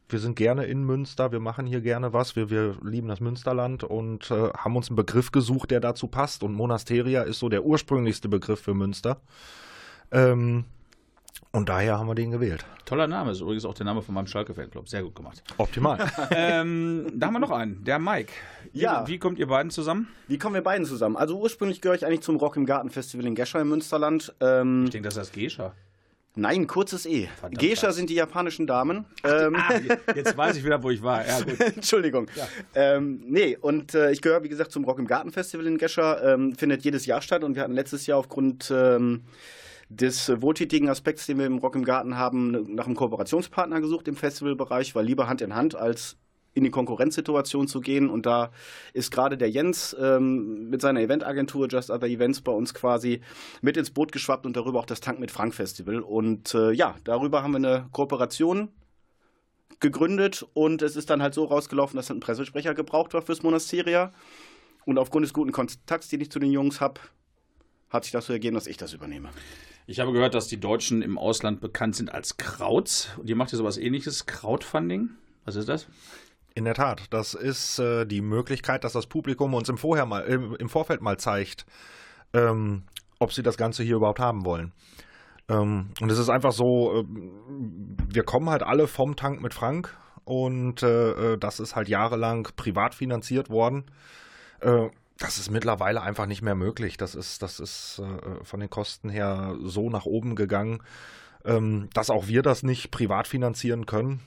wir 0.08 0.18
sind 0.18 0.36
gerne 0.36 0.64
in 0.64 0.84
Münster, 0.84 1.32
wir 1.32 1.40
machen 1.40 1.66
hier 1.66 1.80
gerne 1.80 2.12
was, 2.12 2.36
wir, 2.36 2.50
wir 2.50 2.76
lieben 2.82 3.08
das 3.08 3.20
Münsterland 3.20 3.82
und 3.84 4.30
äh, 4.30 4.50
haben 4.50 4.76
uns 4.76 4.88
einen 4.88 4.96
Begriff 4.96 5.32
gesucht, 5.32 5.70
der 5.70 5.80
dazu 5.80 6.06
passt. 6.06 6.42
Und 6.42 6.52
Monasteria 6.52 7.22
ist 7.22 7.38
so 7.38 7.48
der 7.48 7.64
ursprünglichste 7.64 8.28
Begriff 8.28 8.60
für 8.60 8.74
Münster. 8.74 9.20
Ähm, 10.10 10.64
und 11.50 11.68
daher 11.68 11.98
haben 11.98 12.06
wir 12.08 12.14
den 12.14 12.30
gewählt. 12.30 12.64
Toller 12.86 13.06
Name. 13.06 13.30
Ist 13.30 13.40
übrigens 13.40 13.64
auch 13.64 13.74
der 13.74 13.84
Name 13.84 14.00
von 14.02 14.14
meinem 14.14 14.26
Schalke-Fanclub. 14.26 14.88
Sehr 14.88 15.02
gut 15.02 15.14
gemacht. 15.14 15.42
Optimal. 15.58 15.98
ähm, 16.30 17.12
da 17.14 17.26
haben 17.26 17.34
wir 17.34 17.40
noch 17.40 17.50
einen. 17.50 17.84
Der 17.84 17.98
Mike. 17.98 18.32
Ja. 18.72 19.06
Wie, 19.06 19.12
wie 19.12 19.18
kommt 19.18 19.38
ihr 19.38 19.46
beiden 19.46 19.70
zusammen? 19.70 20.08
Wie 20.28 20.38
kommen 20.38 20.54
wir 20.54 20.62
beiden 20.62 20.86
zusammen? 20.86 21.16
Also 21.16 21.38
ursprünglich 21.38 21.80
gehöre 21.80 21.96
ich 21.96 22.06
eigentlich 22.06 22.22
zum 22.22 22.36
Rock 22.36 22.56
im 22.56 22.64
Garten 22.64 22.90
Festival 22.90 23.26
in 23.26 23.34
Gescher 23.34 23.60
im 23.60 23.68
Münsterland. 23.68 24.34
Ähm, 24.40 24.84
Ich 24.84 24.90
denke, 24.90 25.08
das 25.08 25.16
ist 25.16 25.28
das 25.28 25.32
Gescha. 25.32 25.74
Nein, 26.34 26.66
kurzes 26.66 27.06
E. 27.06 27.28
Gescher 27.50 27.92
sind 27.92 28.10
die 28.10 28.14
japanischen 28.14 28.66
Damen. 28.66 29.04
Ähm, 29.24 29.56
Ah, 29.56 29.74
jetzt 30.14 30.36
weiß 30.36 30.56
ich 30.56 30.64
wieder, 30.64 30.82
wo 30.82 30.90
ich 30.90 31.02
war. 31.02 31.26
Ja. 31.26 31.40
Entschuldigung. 31.76 32.28
Ähm, 32.74 33.22
nee, 33.26 33.56
und 33.60 33.94
äh, 33.94 34.10
ich 34.12 34.22
gehöre, 34.22 34.42
wie 34.42 34.48
gesagt, 34.48 34.72
zum 34.72 34.84
Rock 34.84 34.98
im 34.98 35.06
Garten 35.06 35.30
Festival 35.30 35.66
in 35.66 35.78
Gescher. 35.78 36.22
Ähm, 36.34 36.54
findet 36.54 36.84
jedes 36.84 37.06
Jahr 37.06 37.22
statt 37.22 37.44
und 37.44 37.54
wir 37.54 37.62
hatten 37.62 37.74
letztes 37.74 38.06
Jahr 38.06 38.18
aufgrund 38.18 38.72
ähm, 38.74 39.22
des 39.88 40.30
wohltätigen 40.40 40.88
Aspekts, 40.88 41.26
den 41.26 41.38
wir 41.38 41.46
im 41.46 41.58
Rock 41.58 41.76
im 41.76 41.84
Garten 41.84 42.16
haben, 42.16 42.74
nach 42.74 42.86
einem 42.86 42.96
Kooperationspartner 42.96 43.80
gesucht 43.80 44.08
im 44.08 44.16
Festivalbereich, 44.16 44.94
weil 44.94 45.04
lieber 45.04 45.28
Hand 45.28 45.42
in 45.42 45.54
Hand 45.54 45.74
als 45.74 46.16
in 46.54 46.64
die 46.64 46.70
Konkurrenzsituation 46.70 47.68
zu 47.68 47.80
gehen. 47.80 48.10
Und 48.10 48.26
da 48.26 48.50
ist 48.92 49.10
gerade 49.10 49.36
der 49.38 49.50
Jens 49.50 49.96
ähm, 49.98 50.68
mit 50.68 50.80
seiner 50.80 51.00
Eventagentur 51.00 51.68
Just 51.68 51.90
Other 51.90 52.06
Events 52.06 52.40
bei 52.40 52.52
uns 52.52 52.74
quasi 52.74 53.20
mit 53.60 53.76
ins 53.76 53.90
Boot 53.90 54.12
geschwappt 54.12 54.46
und 54.46 54.56
darüber 54.56 54.80
auch 54.80 54.86
das 54.86 55.00
Tank 55.00 55.18
mit 55.18 55.30
Frank 55.30 55.54
Festival. 55.54 56.00
Und 56.00 56.54
äh, 56.54 56.72
ja, 56.72 56.96
darüber 57.04 57.42
haben 57.42 57.52
wir 57.52 57.56
eine 57.56 57.88
Kooperation 57.92 58.68
gegründet 59.80 60.46
und 60.54 60.80
es 60.82 60.96
ist 60.96 61.10
dann 61.10 61.22
halt 61.22 61.34
so 61.34 61.44
rausgelaufen, 61.44 61.96
dass 61.96 62.10
ein 62.10 62.20
Pressesprecher 62.20 62.74
gebraucht 62.74 63.14
war 63.14 63.22
fürs 63.22 63.42
Monasteria. 63.42 64.12
Und 64.84 64.98
aufgrund 64.98 65.24
des 65.24 65.32
guten 65.32 65.52
Kontakts, 65.52 66.08
den 66.08 66.20
ich 66.20 66.30
zu 66.30 66.38
den 66.38 66.50
Jungs 66.50 66.80
habe, 66.80 67.00
hat 67.88 68.04
sich 68.04 68.12
das 68.12 68.26
so 68.26 68.32
ergeben, 68.32 68.54
dass 68.54 68.66
ich 68.66 68.76
das 68.76 68.92
übernehme. 68.92 69.30
Ich 69.86 70.00
habe 70.00 70.12
gehört, 70.12 70.34
dass 70.34 70.48
die 70.48 70.60
Deutschen 70.60 71.02
im 71.02 71.18
Ausland 71.18 71.60
bekannt 71.60 71.96
sind 71.96 72.12
als 72.12 72.36
Krauts. 72.36 73.10
Und 73.18 73.28
ihr 73.28 73.36
macht 73.36 73.52
ja 73.52 73.58
sowas 73.58 73.76
ähnliches, 73.76 74.26
Crowdfunding. 74.26 75.10
Was 75.44 75.56
ist 75.56 75.68
das? 75.68 75.88
In 76.54 76.64
der 76.64 76.74
Tat, 76.74 77.06
das 77.10 77.34
ist 77.34 77.78
äh, 77.78 78.04
die 78.04 78.20
Möglichkeit, 78.20 78.84
dass 78.84 78.92
das 78.92 79.06
Publikum 79.06 79.54
uns 79.54 79.68
im, 79.68 79.78
Vorher 79.78 80.06
mal, 80.06 80.20
im, 80.22 80.54
im 80.56 80.68
Vorfeld 80.68 81.00
mal 81.00 81.16
zeigt, 81.16 81.64
ähm, 82.34 82.84
ob 83.18 83.32
sie 83.32 83.42
das 83.42 83.56
Ganze 83.56 83.82
hier 83.82 83.96
überhaupt 83.96 84.20
haben 84.20 84.44
wollen. 84.44 84.72
Ähm, 85.48 85.90
und 86.00 86.10
es 86.10 86.18
ist 86.18 86.28
einfach 86.28 86.52
so, 86.52 87.00
äh, 87.00 87.04
wir 88.08 88.24
kommen 88.24 88.50
halt 88.50 88.62
alle 88.62 88.86
vom 88.86 89.16
Tank 89.16 89.40
mit 89.40 89.54
Frank 89.54 89.96
und 90.24 90.82
äh, 90.82 91.32
äh 91.32 91.38
das 91.38 91.58
ist 91.58 91.74
halt 91.74 91.88
jahrelang 91.88 92.48
privat 92.56 92.94
finanziert 92.94 93.48
worden. 93.48 93.84
Äh, 94.60 94.88
das 95.18 95.38
ist 95.38 95.50
mittlerweile 95.50 96.02
einfach 96.02 96.26
nicht 96.26 96.42
mehr 96.42 96.54
möglich. 96.54 96.96
Das 96.96 97.14
ist, 97.14 97.42
das 97.42 97.60
ist 97.60 98.00
äh, 98.00 98.44
von 98.44 98.60
den 98.60 98.70
Kosten 98.70 99.08
her 99.08 99.56
so 99.62 99.88
nach 99.88 100.04
oben 100.04 100.34
gegangen, 100.34 100.82
ähm, 101.44 101.88
dass 101.94 102.10
auch 102.10 102.26
wir 102.26 102.42
das 102.42 102.62
nicht 102.62 102.90
privat 102.90 103.28
finanzieren 103.28 103.86
können. 103.86 104.20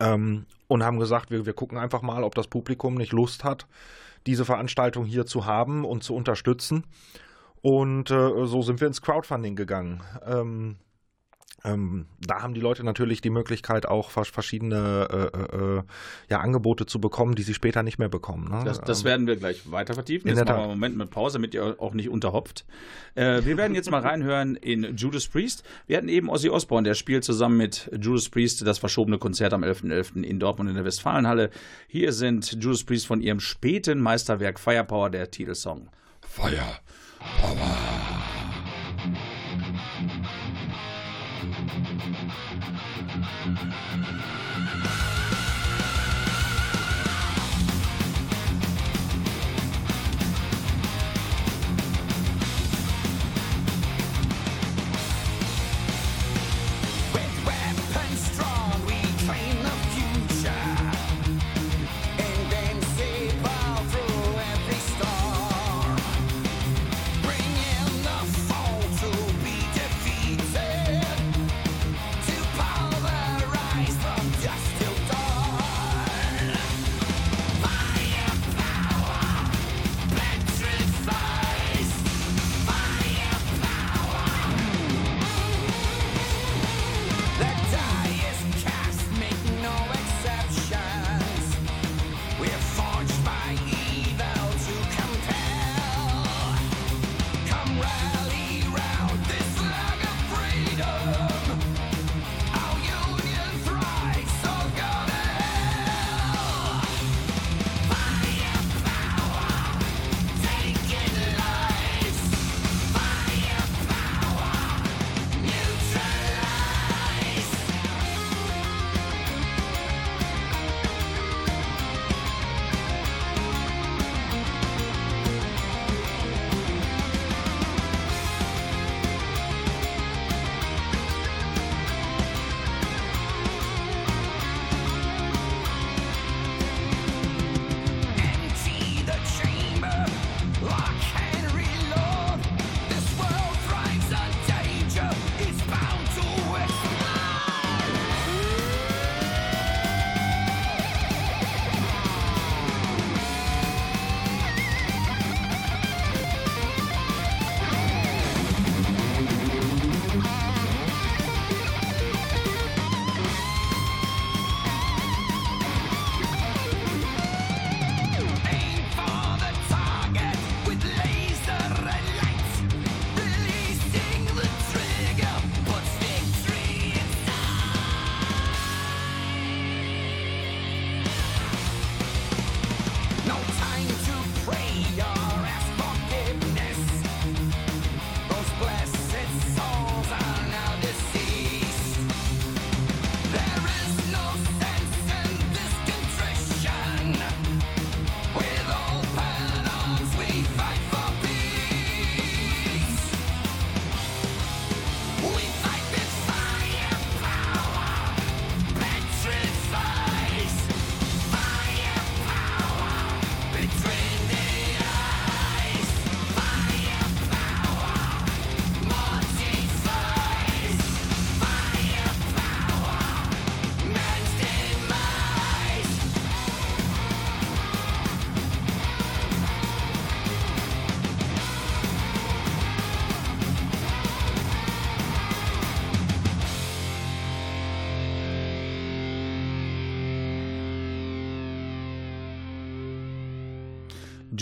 Ähm, 0.00 0.46
und 0.68 0.82
haben 0.82 0.98
gesagt, 0.98 1.30
wir, 1.30 1.46
wir 1.46 1.52
gucken 1.52 1.78
einfach 1.78 2.02
mal, 2.02 2.24
ob 2.24 2.34
das 2.34 2.48
Publikum 2.48 2.94
nicht 2.94 3.12
Lust 3.12 3.44
hat, 3.44 3.66
diese 4.26 4.44
Veranstaltung 4.44 5.04
hier 5.04 5.26
zu 5.26 5.46
haben 5.46 5.84
und 5.84 6.02
zu 6.02 6.14
unterstützen. 6.14 6.84
Und 7.62 8.10
äh, 8.10 8.46
so 8.46 8.62
sind 8.62 8.80
wir 8.80 8.88
ins 8.88 9.02
Crowdfunding 9.02 9.56
gegangen. 9.56 10.02
Ähm, 10.24 10.76
ähm, 11.66 12.06
da 12.24 12.42
haben 12.42 12.54
die 12.54 12.60
Leute 12.60 12.84
natürlich 12.84 13.20
die 13.20 13.30
Möglichkeit, 13.30 13.86
auch 13.86 14.10
verschiedene 14.10 15.30
äh, 15.34 15.56
äh, 15.56 15.82
ja, 16.30 16.40
Angebote 16.40 16.86
zu 16.86 17.00
bekommen, 17.00 17.34
die 17.34 17.42
sie 17.42 17.54
später 17.54 17.82
nicht 17.82 17.98
mehr 17.98 18.08
bekommen. 18.08 18.48
Ne? 18.48 18.62
Das, 18.64 18.80
das 18.80 19.00
Ähm, 19.00 19.04
werden 19.06 19.26
wir 19.26 19.36
gleich 19.36 19.70
weiter 19.70 19.94
vertiefen. 19.94 20.28
Jetzt 20.28 20.38
machen 20.38 20.48
wir 20.48 20.54
einen 20.56 20.68
Moment 20.68 20.96
mit 20.96 21.10
Pause, 21.10 21.38
damit 21.38 21.54
ihr 21.54 21.76
auch 21.78 21.92
nicht 21.94 22.08
unterhopft. 22.08 22.64
Äh, 23.14 23.44
wir 23.44 23.56
werden 23.56 23.74
jetzt 23.74 23.90
mal 23.90 24.00
reinhören 24.00 24.54
in 24.54 24.96
Judas 24.96 25.26
Priest. 25.26 25.64
Wir 25.86 25.96
hatten 25.96 26.08
eben 26.08 26.28
Ozzy 26.28 26.48
Osbourne, 26.50 26.86
der 26.86 26.94
spielt 26.94 27.24
zusammen 27.24 27.56
mit 27.56 27.90
Judas 28.00 28.28
Priest 28.28 28.66
das 28.66 28.78
verschobene 28.78 29.18
Konzert 29.18 29.52
am 29.52 29.64
11.11. 29.64 30.22
in 30.22 30.38
Dortmund 30.38 30.70
in 30.70 30.76
der 30.76 30.84
Westfalenhalle. 30.84 31.50
Hier 31.88 32.12
sind 32.12 32.62
Judas 32.62 32.84
Priest 32.84 33.06
von 33.06 33.20
ihrem 33.20 33.40
späten 33.40 34.00
Meisterwerk 34.00 34.60
Firepower, 34.60 35.10
der 35.10 35.30
Titelsong. 35.30 35.88
Fire. 36.20 36.80
With 37.42 38.35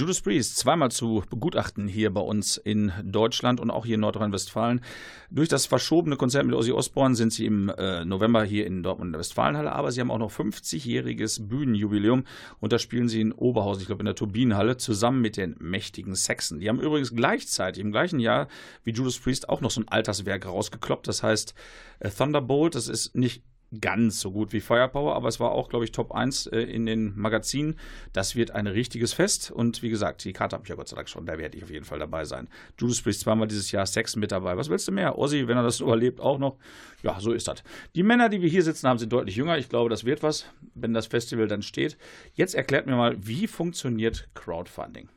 Judas 0.04 0.20
Priest 0.20 0.58
zweimal 0.58 0.90
zu 0.90 1.24
begutachten 1.30 1.88
hier 1.88 2.12
bei 2.12 2.20
uns 2.20 2.58
in 2.58 2.92
Deutschland 3.02 3.58
und 3.58 3.70
auch 3.70 3.86
hier 3.86 3.94
in 3.94 4.02
Nordrhein-Westfalen. 4.02 4.82
Durch 5.30 5.48
das 5.48 5.64
verschobene 5.64 6.16
Konzert 6.16 6.44
mit 6.44 6.54
Ozzy 6.54 6.72
Osbourne 6.72 7.14
sind 7.14 7.32
sie 7.32 7.46
im 7.46 7.70
äh, 7.70 8.04
November 8.04 8.44
hier 8.44 8.66
in 8.66 8.82
Dortmund 8.82 9.08
in 9.08 9.12
der 9.12 9.20
Westfalenhalle, 9.20 9.72
aber 9.72 9.92
sie 9.92 10.02
haben 10.02 10.10
auch 10.10 10.18
noch 10.18 10.30
50-jähriges 10.30 11.48
Bühnenjubiläum 11.48 12.24
und 12.60 12.74
da 12.74 12.78
spielen 12.78 13.08
sie 13.08 13.22
in 13.22 13.32
Oberhausen, 13.32 13.80
ich 13.80 13.86
glaube 13.86 14.02
in 14.02 14.04
der 14.04 14.14
Turbinenhalle, 14.14 14.76
zusammen 14.76 15.22
mit 15.22 15.38
den 15.38 15.56
mächtigen 15.58 16.14
Saxon. 16.14 16.60
Die 16.60 16.68
haben 16.68 16.80
übrigens 16.80 17.14
gleichzeitig 17.14 17.82
im 17.82 17.90
gleichen 17.90 18.20
Jahr 18.20 18.48
wie 18.82 18.92
Judas 18.92 19.18
Priest 19.18 19.48
auch 19.48 19.62
noch 19.62 19.70
so 19.70 19.80
ein 19.80 19.88
Alterswerk 19.88 20.44
rausgekloppt, 20.44 21.08
das 21.08 21.22
heißt 21.22 21.54
äh, 22.00 22.10
Thunderbolt, 22.10 22.74
das 22.74 22.88
ist 22.88 23.14
nicht 23.14 23.42
ganz 23.80 24.20
so 24.20 24.30
gut 24.30 24.52
wie 24.52 24.60
Firepower, 24.60 25.14
aber 25.14 25.28
es 25.28 25.40
war 25.40 25.52
auch, 25.52 25.68
glaube 25.68 25.84
ich, 25.84 25.92
Top 25.92 26.12
1 26.12 26.46
äh, 26.46 26.60
in 26.60 26.86
den 26.86 27.18
Magazinen. 27.18 27.78
Das 28.12 28.36
wird 28.36 28.50
ein 28.50 28.66
richtiges 28.66 29.12
Fest 29.12 29.50
und 29.50 29.82
wie 29.82 29.90
gesagt, 29.90 30.24
die 30.24 30.32
Karte 30.32 30.54
habe 30.54 30.64
ich 30.64 30.68
ja 30.68 30.74
Gott 30.74 30.88
sei 30.88 30.96
Dank 30.96 31.08
schon, 31.08 31.26
da 31.26 31.38
werde 31.38 31.56
ich 31.56 31.64
auf 31.64 31.70
jeden 31.70 31.84
Fall 31.84 31.98
dabei 31.98 32.24
sein. 32.24 32.48
Judas 32.78 33.00
Priest 33.02 33.20
zweimal 33.20 33.48
dieses 33.48 33.70
Jahr, 33.70 33.86
Sex 33.86 34.16
mit 34.16 34.32
dabei. 34.32 34.56
Was 34.56 34.68
willst 34.68 34.88
du 34.88 34.92
mehr? 34.92 35.18
Ozzy, 35.18 35.48
wenn 35.48 35.56
er 35.56 35.62
das 35.62 35.80
überlebt, 35.80 36.20
auch 36.20 36.38
noch. 36.38 36.56
Ja, 37.02 37.20
so 37.20 37.32
ist 37.32 37.48
das. 37.48 37.62
Die 37.94 38.02
Männer, 38.02 38.28
die 38.28 38.40
wir 38.40 38.48
hier 38.48 38.62
sitzen 38.62 38.88
haben, 38.88 38.98
sind 38.98 39.12
deutlich 39.12 39.36
jünger. 39.36 39.58
Ich 39.58 39.68
glaube, 39.68 39.90
das 39.90 40.04
wird 40.04 40.22
was, 40.22 40.46
wenn 40.74 40.94
das 40.94 41.06
Festival 41.06 41.48
dann 41.48 41.62
steht. 41.62 41.96
Jetzt 42.34 42.54
erklärt 42.54 42.86
mir 42.86 42.96
mal, 42.96 43.16
wie 43.18 43.46
funktioniert 43.46 44.28
Crowdfunding? 44.34 45.08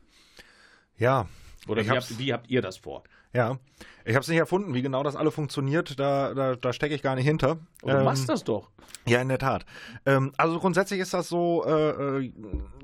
Ja. 0.98 1.28
Oder 1.66 1.84
wie 1.84 1.90
habt, 1.90 2.18
wie 2.18 2.32
habt 2.32 2.50
ihr 2.50 2.62
das 2.62 2.78
vor? 2.78 3.04
Ja, 3.34 3.58
ich 4.04 4.14
habe 4.14 4.22
es 4.22 4.28
nicht 4.28 4.38
erfunden, 4.38 4.72
wie 4.72 4.82
genau 4.82 5.02
das 5.02 5.14
alle 5.14 5.30
funktioniert, 5.30 5.98
da, 6.00 6.32
da, 6.32 6.56
da 6.56 6.72
stecke 6.72 6.94
ich 6.94 7.02
gar 7.02 7.14
nicht 7.14 7.26
hinter. 7.26 7.58
Du 7.82 7.88
Ähm, 7.88 8.04
machst 8.04 8.28
das 8.28 8.42
doch. 8.42 8.70
Ja, 9.06 9.20
in 9.20 9.28
der 9.28 9.38
Tat. 9.38 9.64
Ähm, 10.06 10.32
also 10.38 10.58
grundsätzlich 10.58 11.00
ist 11.00 11.12
das 11.14 11.28
so, 11.28 11.64
äh, 11.66 11.90
äh, 12.24 12.32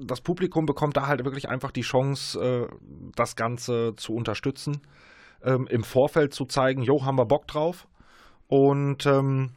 das 0.00 0.20
Publikum 0.20 0.66
bekommt 0.66 0.96
da 0.96 1.06
halt 1.06 1.24
wirklich 1.24 1.48
einfach 1.48 1.70
die 1.70 1.82
Chance, 1.82 2.68
äh, 2.70 2.74
das 3.16 3.36
Ganze 3.36 3.94
zu 3.96 4.14
unterstützen, 4.14 4.82
ähm, 5.42 5.66
im 5.68 5.82
Vorfeld 5.82 6.34
zu 6.34 6.44
zeigen, 6.44 6.82
jo, 6.82 7.04
haben 7.04 7.16
wir 7.16 7.26
Bock 7.26 7.46
drauf. 7.46 7.86
Und 8.46 9.06
ähm, 9.06 9.50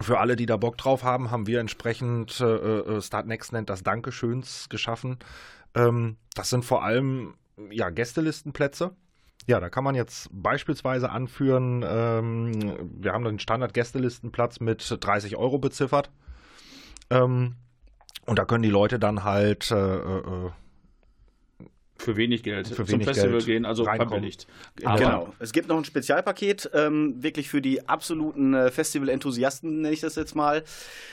für 0.00 0.18
alle, 0.18 0.36
die 0.36 0.46
da 0.46 0.56
Bock 0.56 0.76
drauf 0.78 1.02
haben, 1.02 1.30
haben 1.30 1.46
wir 1.46 1.60
entsprechend, 1.60 2.40
äh, 2.40 2.44
äh, 2.44 3.02
Start 3.02 3.26
Next 3.26 3.52
nennt 3.52 3.70
das 3.70 3.82
Dankeschöns 3.82 4.68
geschaffen. 4.68 5.18
Ähm, 5.74 6.16
das 6.34 6.50
sind 6.50 6.64
vor 6.64 6.84
allem 6.84 7.34
ja, 7.70 7.90
Gästelistenplätze. 7.90 8.94
Ja, 9.46 9.58
da 9.58 9.68
kann 9.68 9.84
man 9.84 9.94
jetzt 9.94 10.28
beispielsweise 10.32 11.10
anführen, 11.10 11.84
ähm, 11.86 12.90
wir 13.00 13.12
haben 13.12 13.24
den 13.24 13.38
Standard-Gästelistenplatz 13.38 14.60
mit 14.60 14.98
30 15.00 15.36
Euro 15.36 15.58
beziffert. 15.58 16.10
Ähm, 17.10 17.56
und 18.26 18.38
da 18.38 18.44
können 18.44 18.62
die 18.62 18.70
Leute 18.70 18.98
dann 18.98 19.24
halt 19.24 19.70
äh, 19.70 19.96
äh, 19.96 20.50
Für 21.96 22.16
wenig 22.16 22.42
Geld 22.42 22.68
Für 22.68 22.84
zum 22.84 22.88
wenig 22.88 23.06
Festival 23.06 23.32
Geld 23.32 23.46
gehen, 23.46 23.64
also 23.64 23.84
verbilligt. 23.84 24.46
Genau. 24.76 25.32
Es 25.38 25.52
gibt 25.52 25.68
noch 25.68 25.78
ein 25.78 25.84
Spezialpaket, 25.84 26.70
ähm, 26.74 27.22
wirklich 27.22 27.48
für 27.48 27.62
die 27.62 27.88
absoluten 27.88 28.54
äh, 28.54 28.70
Festival-Enthusiasten, 28.70 29.80
nenne 29.80 29.94
ich 29.94 30.00
das 30.00 30.14
jetzt 30.14 30.36
mal. 30.36 30.62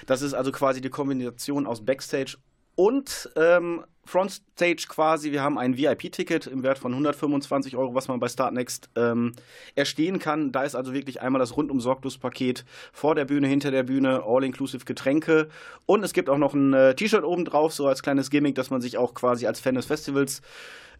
Das 0.05 0.21
ist 0.21 0.33
also 0.33 0.51
quasi 0.51 0.81
die 0.81 0.89
Kombination 0.89 1.65
aus 1.65 1.83
Backstage 1.83 2.37
und 2.77 3.29
ähm, 3.35 3.83
Frontstage 4.05 4.85
quasi. 4.87 5.31
Wir 5.31 5.41
haben 5.41 5.57
ein 5.57 5.77
VIP-Ticket 5.77 6.47
im 6.47 6.63
Wert 6.63 6.77
von 6.77 6.93
125 6.93 7.75
Euro, 7.75 7.93
was 7.95 8.07
man 8.07 8.19
bei 8.19 8.29
Startnext 8.29 8.89
ähm, 8.95 9.33
erstehen 9.75 10.19
kann. 10.19 10.51
Da 10.51 10.63
ist 10.63 10.75
also 10.75 10.93
wirklich 10.93 11.21
einmal 11.21 11.39
das 11.39 11.57
rundum 11.57 11.81
sorglos 11.81 12.17
Paket 12.17 12.65
vor 12.93 13.15
der 13.15 13.25
Bühne, 13.25 13.47
hinter 13.47 13.71
der 13.71 13.83
Bühne, 13.83 14.23
all-inclusive 14.25 14.85
Getränke. 14.85 15.49
Und 15.85 16.03
es 16.03 16.13
gibt 16.13 16.29
auch 16.29 16.37
noch 16.37 16.53
ein 16.53 16.73
äh, 16.73 16.95
T-Shirt 16.95 17.23
oben 17.23 17.45
drauf, 17.45 17.73
so 17.73 17.87
als 17.87 18.03
kleines 18.03 18.29
Gimmick, 18.29 18.55
dass 18.55 18.69
man 18.69 18.79
sich 18.79 18.97
auch 18.97 19.13
quasi 19.15 19.47
als 19.47 19.59
Fan 19.59 19.75
des 19.75 19.87
Festivals 19.87 20.41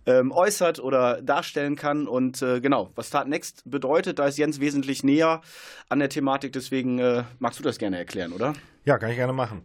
ähm, 0.07 0.31
äußert 0.31 0.79
oder 0.79 1.21
darstellen 1.21 1.75
kann. 1.75 2.07
Und 2.07 2.41
äh, 2.41 2.59
genau, 2.59 2.89
was 2.95 3.07
Start 3.07 3.27
Next 3.27 3.61
bedeutet, 3.69 4.17
da 4.17 4.25
ist 4.25 4.37
Jens 4.37 4.59
wesentlich 4.59 5.03
näher 5.03 5.41
an 5.89 5.99
der 5.99 6.09
Thematik. 6.09 6.53
Deswegen 6.53 6.97
äh, 6.97 7.23
magst 7.37 7.59
du 7.59 7.63
das 7.63 7.77
gerne 7.77 7.99
erklären, 7.99 8.33
oder? 8.33 8.53
Ja, 8.83 8.97
kann 8.97 9.11
ich 9.11 9.17
gerne 9.17 9.33
machen. 9.33 9.61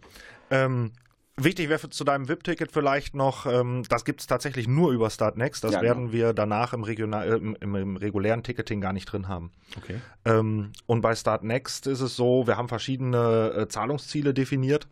Ähm, 0.51 0.92
wichtig 1.37 1.68
wäre 1.68 1.88
zu 1.90 2.05
deinem 2.05 2.29
VIP-Ticket 2.29 2.73
vielleicht 2.73 3.14
noch, 3.14 3.47
ähm, 3.47 3.85
das 3.88 4.05
gibt 4.05 4.21
es 4.21 4.27
tatsächlich 4.27 4.68
nur 4.68 4.92
über 4.92 5.11
Start 5.11 5.37
Next. 5.37 5.64
Das 5.64 5.73
Ja, 5.73 5.81
genau. 5.81 5.90
werden 5.90 6.12
wir 6.12 6.33
danach 6.33 6.73
im, 6.73 6.85
Regional, 6.85 7.33
äh, 7.33 7.37
im, 7.37 7.57
im, 7.61 7.75
im 7.75 7.97
regulären 7.97 8.42
Ticketing 8.42 8.81
gar 8.81 8.92
nicht 8.92 9.07
drin 9.07 9.29
haben. 9.29 9.51
Okay. 9.77 10.01
Ähm, 10.25 10.73
und 10.87 11.01
bei 11.01 11.14
Start 11.14 11.42
Next 11.45 11.87
ist 11.87 12.01
es 12.01 12.16
so, 12.16 12.47
wir 12.47 12.57
haben 12.57 12.68
verschiedene 12.68 13.53
äh, 13.57 13.68
Zahlungsziele 13.68 14.35
definiert. 14.35 14.87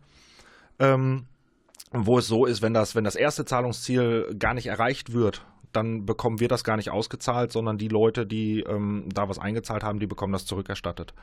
Ähm, 0.79 1.25
wo 1.91 2.19
es 2.19 2.27
so 2.27 2.45
ist, 2.45 2.61
wenn 2.61 2.73
das, 2.73 2.95
wenn 2.95 3.03
das 3.03 3.15
erste 3.15 3.43
Zahlungsziel 3.43 4.33
gar 4.39 4.53
nicht 4.53 4.67
erreicht 4.67 5.11
wird, 5.11 5.45
dann 5.73 6.05
bekommen 6.05 6.39
wir 6.39 6.47
das 6.47 6.63
gar 6.63 6.77
nicht 6.77 6.89
ausgezahlt, 6.89 7.51
sondern 7.51 7.77
die 7.77 7.89
Leute, 7.89 8.25
die 8.25 8.61
ähm, 8.61 9.05
da 9.13 9.29
was 9.29 9.39
eingezahlt 9.39 9.83
haben, 9.83 9.99
die 9.99 10.07
bekommen 10.07 10.33
das 10.33 10.45
zurückerstattet. 10.45 11.13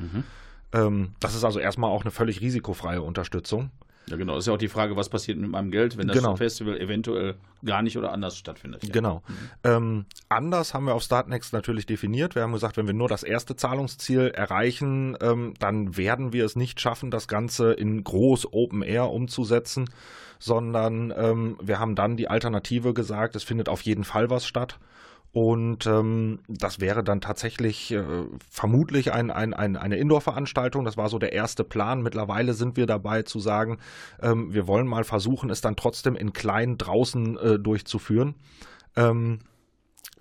Ähm, 0.73 1.15
das 1.21 1.35
ist 1.35 1.45
also 1.45 1.59
erstmal 1.59 1.91
auch 1.91 2.03
eine 2.03 2.11
völlig 2.11 2.41
risikofreie 2.41 3.03
Unterstützung. 3.03 3.71
Ja, 4.09 4.17
genau. 4.17 4.35
Das 4.35 4.45
ist 4.45 4.49
ja 4.49 4.55
auch 4.55 4.59
die 4.59 4.69
Frage, 4.69 4.97
was 4.97 5.09
passiert 5.09 5.39
mit 5.39 5.51
meinem 5.51 5.71
Geld, 5.71 5.97
wenn 5.97 6.07
das 6.09 6.17
Genau. 6.17 6.37
Festival 6.37 6.79
eventuell 6.81 7.35
gar 7.65 7.83
nicht 7.83 7.99
oder 7.99 8.13
anders 8.13 8.37
stattfindet. 8.37 8.85
Ja. 8.85 8.91
Genau. 8.93 9.23
Ähm, 9.65 10.07
anders 10.29 10.75
haben 10.75 10.87
wir 10.87 10.95
auf 10.95 11.03
Startnext 11.03 11.53
natürlich 11.53 11.87
definiert. 11.87 12.35
Wir 12.35 12.43
haben 12.43 12.53
gesagt, 12.53 12.77
wenn 12.77 12.87
wir 12.87 12.95
nur 12.95 13.09
das 13.09 13.23
erste 13.23 13.57
Zahlungsziel 13.57 14.29
erreichen, 14.29 15.17
ähm, 15.21 15.55
dann 15.59 15.97
werden 15.97 16.33
wir 16.33 16.45
es 16.45 16.57
nicht 16.57 16.81
schaffen, 16.81 17.11
das 17.11 17.29
Ganze 17.29 17.73
in 17.73 18.03
groß 18.05 18.53
Open 18.53 18.83
Air 18.83 19.11
umzusetzen, 19.11 19.91
sondern 20.39 21.13
ähm, 21.17 21.57
wir 21.61 21.79
haben 21.79 21.95
dann 21.95 22.17
die 22.17 22.29
Alternative 22.29 22.95
gesagt, 22.95 23.37
es 23.37 23.43
findet 23.43 23.69
auf 23.69 23.83
jeden 23.83 24.05
Fall 24.05 24.31
was 24.31 24.47
statt. 24.47 24.79
Und 25.41 25.87
ähm, 25.87 26.41
das 26.49 26.81
wäre 26.81 27.05
dann 27.05 27.21
tatsächlich 27.21 27.93
äh, 27.93 28.03
vermutlich 28.51 29.13
ein, 29.13 29.31
ein, 29.31 29.55
ein, 29.55 29.77
eine 29.77 29.97
Indoor-Veranstaltung. 29.97 30.85
Das 30.85 30.97
war 30.97 31.09
so 31.09 31.21
der 31.21 31.33
erste 31.33 31.63
Plan. 31.63 32.03
Mittlerweile 32.03 32.55
sind 32.55 32.77
wir 32.77 32.87
dabei 32.87 33.23
zu 33.23 33.39
sagen, 33.39 33.79
ähm, 34.21 34.53
wir 34.53 34.67
wollen 34.67 34.89
mal 34.89 35.05
versuchen, 35.05 35.49
es 35.51 35.61
dann 35.61 35.77
trotzdem 35.77 36.17
in 36.17 36.33
klein 36.33 36.77
draußen 36.77 37.39
äh, 37.39 37.59
durchzuführen. 37.61 38.35
Ähm, 38.97 39.39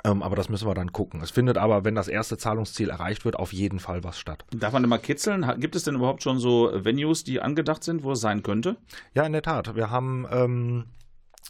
ähm, 0.04 0.22
aber 0.22 0.36
das 0.36 0.50
müssen 0.50 0.68
wir 0.68 0.76
dann 0.76 0.92
gucken. 0.92 1.20
Es 1.24 1.32
findet 1.32 1.58
aber, 1.58 1.84
wenn 1.84 1.96
das 1.96 2.10
erste 2.10 2.38
Zahlungsziel 2.38 2.92
erreicht 2.92 3.26
wird, 3.26 3.38
auf 3.38 3.54
jeden 3.54 3.80
Fall 3.80 4.04
was 4.04 4.20
statt. 4.20 4.46
Darf 4.52 4.74
man 4.74 4.84
denn 4.84 4.90
mal 4.92 5.00
kitzeln? 5.00 5.52
Gibt 5.60 5.76
es 5.76 5.84
denn 5.84 5.96
überhaupt 5.96 6.22
schon 6.22 6.38
so 6.38 6.70
Venues, 6.72 7.24
die 7.24 7.42
angedacht 7.42 7.84
sind, 7.84 8.04
wo 8.04 8.12
es 8.12 8.22
sein 8.22 8.44
könnte? 8.44 8.78
Ja, 9.16 9.24
in 9.24 9.34
der 9.34 9.42
Tat. 9.42 9.76
Wir 9.76 9.90
haben 9.90 10.86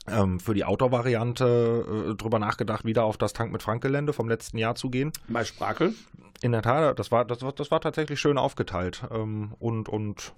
ähm, 0.09 0.39
für 0.39 0.53
die 0.53 0.65
Outdoor-Variante 0.65 2.11
äh, 2.11 2.15
drüber 2.15 2.39
nachgedacht, 2.39 2.85
wieder 2.85 3.03
auf 3.03 3.17
das 3.17 3.33
Tank 3.33 3.51
mit 3.51 3.63
Frank-Gelände 3.63 4.13
vom 4.13 4.29
letzten 4.29 4.57
Jahr 4.57 4.75
zu 4.75 4.89
gehen. 4.89 5.11
Bei 5.27 5.43
Sprakel? 5.43 5.93
In 6.41 6.51
der 6.51 6.61
Tat, 6.61 6.99
das 6.99 7.11
war, 7.11 7.25
das 7.25 7.41
war, 7.41 7.51
das 7.51 7.71
war 7.71 7.81
tatsächlich 7.81 8.19
schön 8.19 8.37
aufgeteilt. 8.37 9.03
Ähm, 9.11 9.53
und 9.59 9.89
und 9.89 10.33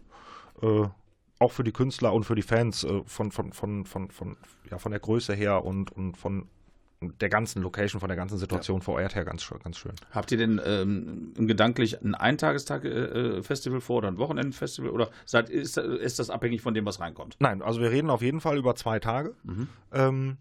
äh, 0.61 0.87
auch 1.39 1.51
für 1.51 1.63
die 1.63 1.71
Künstler 1.71 2.13
und 2.13 2.25
für 2.25 2.35
die 2.35 2.41
Fans 2.41 2.83
äh, 2.83 3.01
von, 3.05 3.31
von, 3.31 3.53
von, 3.53 3.85
von, 3.85 4.11
von, 4.11 4.37
ja, 4.69 4.77
von 4.77 4.91
der 4.91 4.99
Größe 4.99 5.33
her 5.33 5.63
und, 5.63 5.91
und 5.91 6.17
von 6.17 6.49
der 7.01 7.29
ganzen 7.29 7.61
Location, 7.61 7.99
von 8.01 8.09
der 8.09 8.17
ganzen 8.17 8.37
Situation 8.37 8.81
vor 8.81 8.95
Ort 8.95 9.15
her 9.15 9.23
ganz, 9.23 9.41
schön- 9.41 9.59
ganz 9.59 9.77
schön. 9.77 9.93
Habt 10.11 10.31
ihr 10.33 10.37
denn 10.37 10.59
ähm, 10.65 11.33
gedanklich 11.35 12.01
ein 12.01 12.13
Eintagestag-Festival 12.13 13.79
vor 13.81 13.97
oder 13.99 14.09
ein 14.09 14.17
Wochenendfestival? 14.17 14.89
Oder 14.91 15.09
seid, 15.25 15.49
ist, 15.49 15.77
ist 15.77 16.19
das 16.19 16.29
abhängig 16.29 16.61
von 16.61 16.73
dem, 16.73 16.85
was 16.85 16.99
reinkommt? 16.99 17.37
Nein, 17.39 17.61
also 17.61 17.79
wir 17.79 17.89
reden 17.91 18.09
auf 18.09 18.21
jeden 18.21 18.41
Fall 18.41 18.57
über 18.57 18.75
zwei 18.75 18.99
Tage. 18.99 19.33
Ähm, 19.93 20.37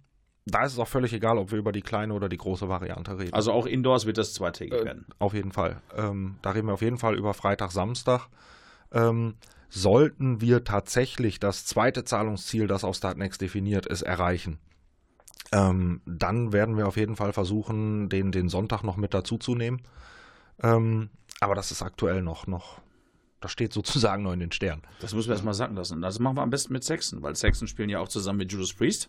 da 0.47 0.64
ist 0.64 0.73
es 0.73 0.79
auch 0.79 0.88
völlig 0.88 1.12
egal, 1.12 1.38
ob 1.38 1.53
wir 1.53 1.59
über 1.59 1.73
die 1.73 1.83
kleine 1.83 2.12
oder 2.14 2.29
die 2.29 2.38
große 2.38 2.68
Variante 2.68 3.18
reden. 3.18 3.35
Also 3.35 3.53
auch 3.53 3.66
indoors 3.66 4.07
wird 4.07 4.18
das 4.18 4.35
zweitägig 4.35 4.81
Äh, 4.81 4.85
werden. 4.85 5.07
Auf 5.21 5.35
jeden 5.35 5.53
Fall. 5.53 5.81
Ähm, 5.97 6.38
da 6.42 6.51
reden 6.51 6.66
wir 6.66 6.73
auf 6.75 6.83
jeden 6.83 6.99
Fall 6.99 7.16
über 7.16 7.35
Freitag, 7.35 7.71
Samstag. 7.71 8.29
Ähm, 8.90 9.35
sollten 9.68 10.40
wir 10.40 10.64
tatsächlich 10.64 11.38
das 11.38 11.66
zweite 11.66 12.03
Zahlungsziel, 12.03 12.66
das 12.66 12.83
auf 12.83 12.97
Startnext 12.97 13.40
definiert 13.42 13.85
ist, 13.87 14.01
erreichen, 14.03 14.59
ähm, 15.53 16.01
dann 16.07 16.53
werden 16.53 16.77
wir 16.77 16.87
auf 16.87 16.97
jeden 16.97 17.17
Fall 17.17 17.33
versuchen, 17.33 18.09
den, 18.09 18.33
den 18.33 18.49
Sonntag 18.49 18.83
noch 18.83 18.97
mit 18.97 19.15
dazuzunehmen. 19.15 19.83
Ähm, 20.63 21.11
aber 21.41 21.55
das 21.55 21.71
ist 21.71 21.83
aktuell 21.83 22.23
noch, 22.23 22.47
noch, 22.47 22.81
das 23.40 23.53
steht 23.53 23.72
sozusagen 23.72 24.24
noch 24.24 24.33
in 24.33 24.40
den 24.40 24.53
Sternen. 24.53 24.83
Das 25.01 25.14
müssen 25.14 25.29
wir 25.29 25.35
erstmal 25.35 25.55
sacken 25.55 25.77
lassen. 25.77 26.01
Das 26.01 26.18
machen 26.18 26.37
wir 26.37 26.42
am 26.42 26.51
besten 26.51 26.72
mit 26.72 26.83
Saxon, 26.83 27.22
weil 27.22 27.37
Saxon 27.37 27.68
spielen 27.68 27.88
ja 27.88 28.01
auch 28.01 28.09
zusammen 28.09 28.38
mit 28.38 28.53
Judas 28.53 28.72
Priest. 28.72 29.09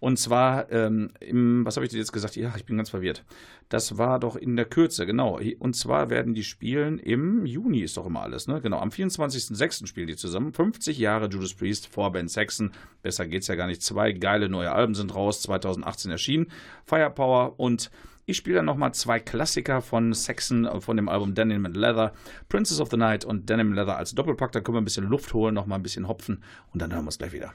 Und 0.00 0.18
zwar 0.18 0.70
ähm, 0.70 1.10
im, 1.20 1.64
was 1.64 1.76
habe 1.76 1.84
ich 1.84 1.92
dir 1.92 1.98
jetzt 1.98 2.12
gesagt? 2.12 2.36
Ja, 2.36 2.54
ich 2.56 2.64
bin 2.64 2.76
ganz 2.76 2.90
verwirrt. 2.90 3.24
Das 3.68 3.98
war 3.98 4.18
doch 4.18 4.36
in 4.36 4.56
der 4.56 4.64
Kürze, 4.64 5.06
genau. 5.06 5.40
Und 5.58 5.74
zwar 5.74 6.08
werden 6.10 6.34
die 6.34 6.44
spielen 6.44 6.98
im 6.98 7.44
Juni, 7.44 7.80
ist 7.80 7.96
doch 7.96 8.06
immer 8.06 8.22
alles, 8.22 8.46
ne? 8.46 8.60
Genau, 8.60 8.78
am 8.78 8.90
24.06. 8.90 9.86
spielen 9.86 10.06
die 10.06 10.16
zusammen. 10.16 10.52
50 10.52 10.98
Jahre 10.98 11.28
Judas 11.28 11.54
Priest, 11.54 11.86
Vorband 11.88 12.30
Saxon. 12.30 12.72
Besser 13.02 13.26
geht's 13.26 13.46
ja 13.48 13.56
gar 13.56 13.66
nicht. 13.66 13.82
Zwei 13.82 14.12
geile 14.12 14.48
neue 14.48 14.72
Alben 14.72 14.94
sind 14.94 15.14
raus, 15.14 15.42
2018 15.42 16.10
erschienen. 16.10 16.46
Firepower 16.84 17.58
und 17.58 17.90
ich 18.28 18.38
spiele 18.38 18.56
dann 18.56 18.64
nochmal 18.64 18.92
zwei 18.92 19.20
Klassiker 19.20 19.80
von 19.80 20.12
Saxon 20.12 20.64
äh, 20.64 20.80
von 20.80 20.96
dem 20.96 21.08
Album 21.08 21.36
Denim 21.36 21.64
and 21.64 21.76
Leather, 21.76 22.12
Princess 22.48 22.80
of 22.80 22.90
the 22.90 22.96
Night 22.96 23.24
und 23.24 23.48
Denim 23.48 23.68
and 23.68 23.76
Leather 23.76 23.96
als 23.96 24.16
Doppelpack. 24.16 24.50
Da 24.50 24.60
können 24.60 24.74
wir 24.74 24.80
ein 24.80 24.84
bisschen 24.84 25.06
Luft 25.06 25.32
holen, 25.32 25.54
nochmal 25.54 25.78
ein 25.78 25.84
bisschen 25.84 26.08
hopfen 26.08 26.42
und 26.72 26.82
dann 26.82 26.92
hören 26.92 27.04
wir 27.04 27.06
uns 27.06 27.18
gleich 27.18 27.30
wieder. 27.30 27.54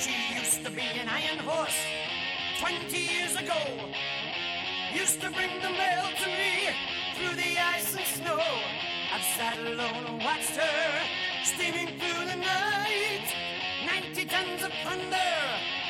She 0.00 0.14
used 0.40 0.64
to 0.64 0.70
be 0.70 0.80
an 0.80 1.08
iron 1.10 1.44
horse 1.46 1.76
20 2.58 2.96
years 2.96 3.36
ago. 3.36 3.92
Used 4.94 5.20
to 5.20 5.30
bring 5.30 5.50
the 5.60 5.68
mail 5.68 6.08
to 6.22 6.26
me 6.26 6.72
through 7.16 7.36
the 7.36 7.58
ice 7.76 7.94
and 7.94 8.06
snow. 8.06 8.40
I've 9.14 9.22
sat 9.36 9.58
alone 9.58 10.06
and 10.08 10.22
watched 10.24 10.56
her. 10.56 11.31
Steaming 11.44 11.88
through 11.98 12.24
the 12.26 12.36
night. 12.36 13.26
90 13.86 14.24
tons 14.26 14.62
of 14.62 14.72
thunder 14.84 15.81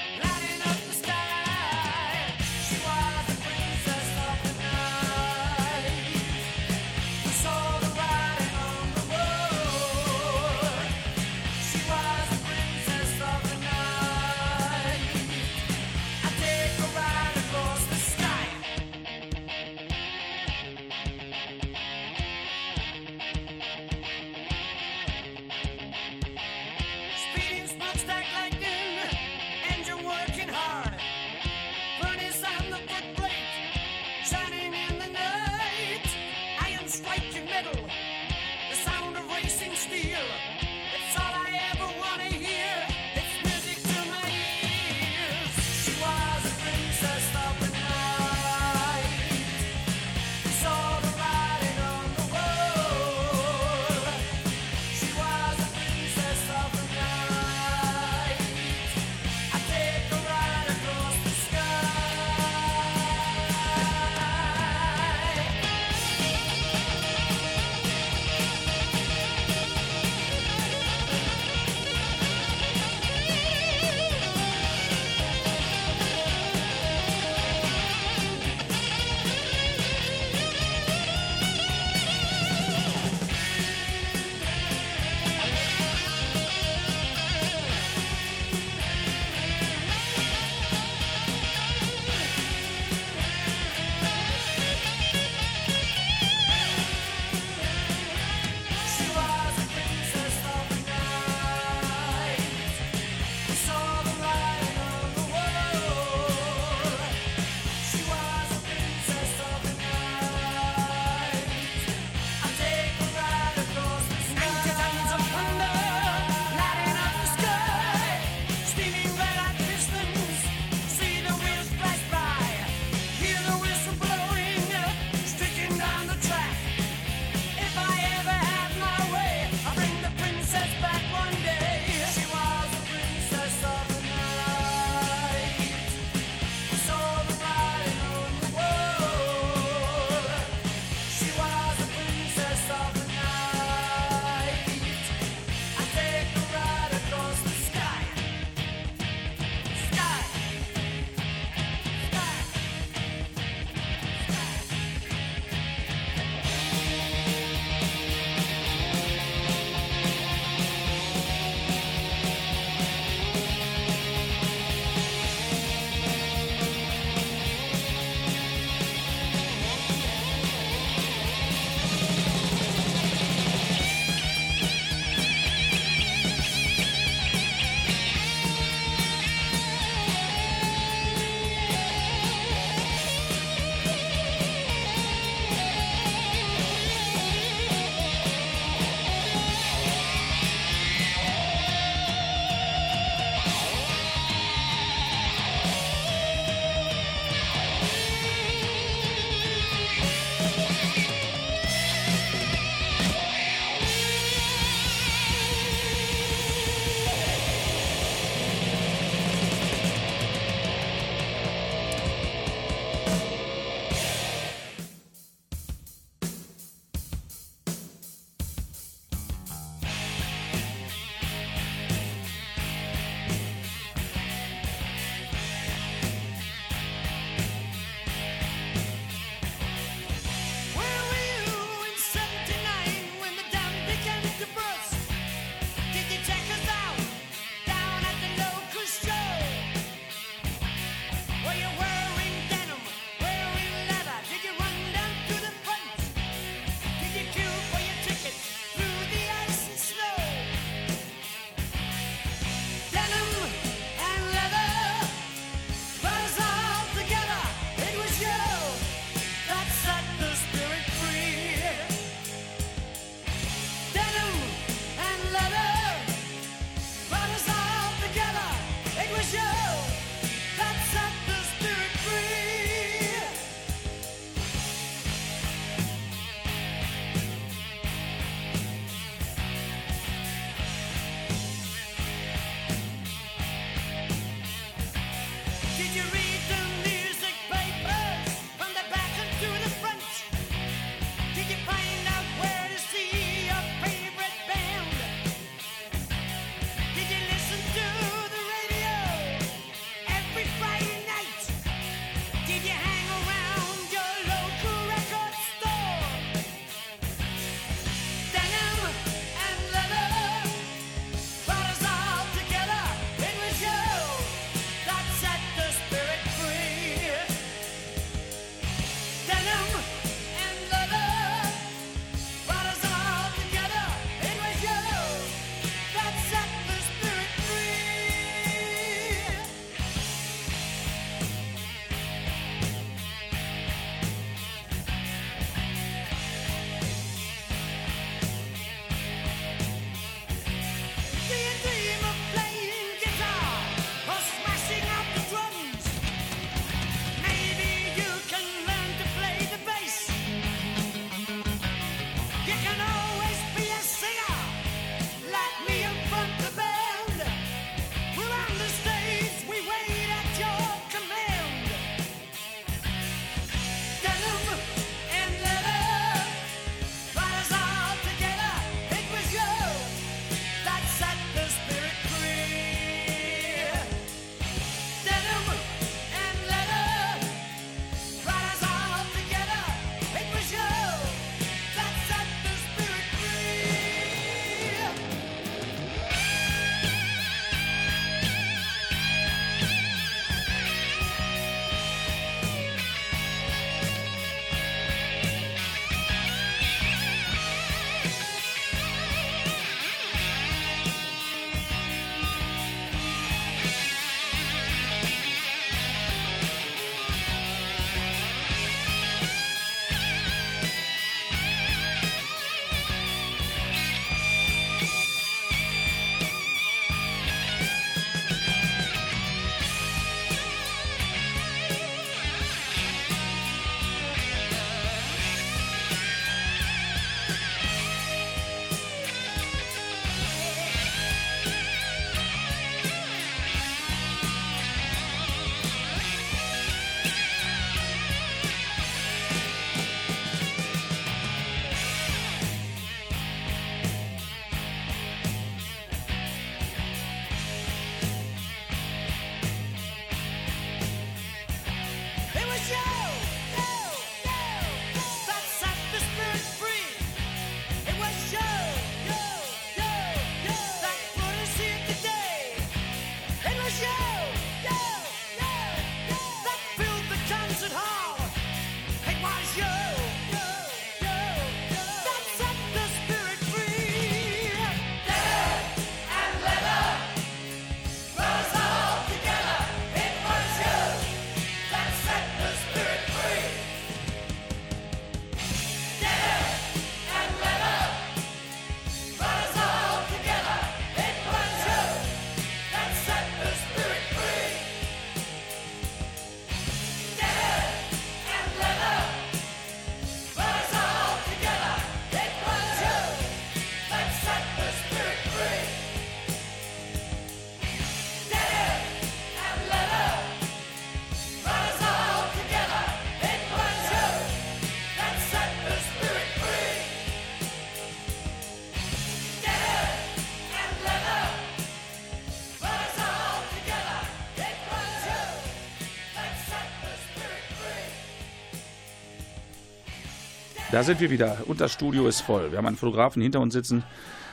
Da 530.72 530.82
sind 530.82 531.00
wir 531.00 531.10
wieder 531.10 531.36
und 531.48 531.60
das 531.60 531.70
Studio 531.70 532.08
ist 532.08 532.22
voll. 532.22 532.50
Wir 532.50 532.56
haben 532.56 532.64
einen 532.64 532.78
Fotografen 532.78 533.20
hinter 533.20 533.40
uns 533.40 533.52
sitzen 533.52 533.84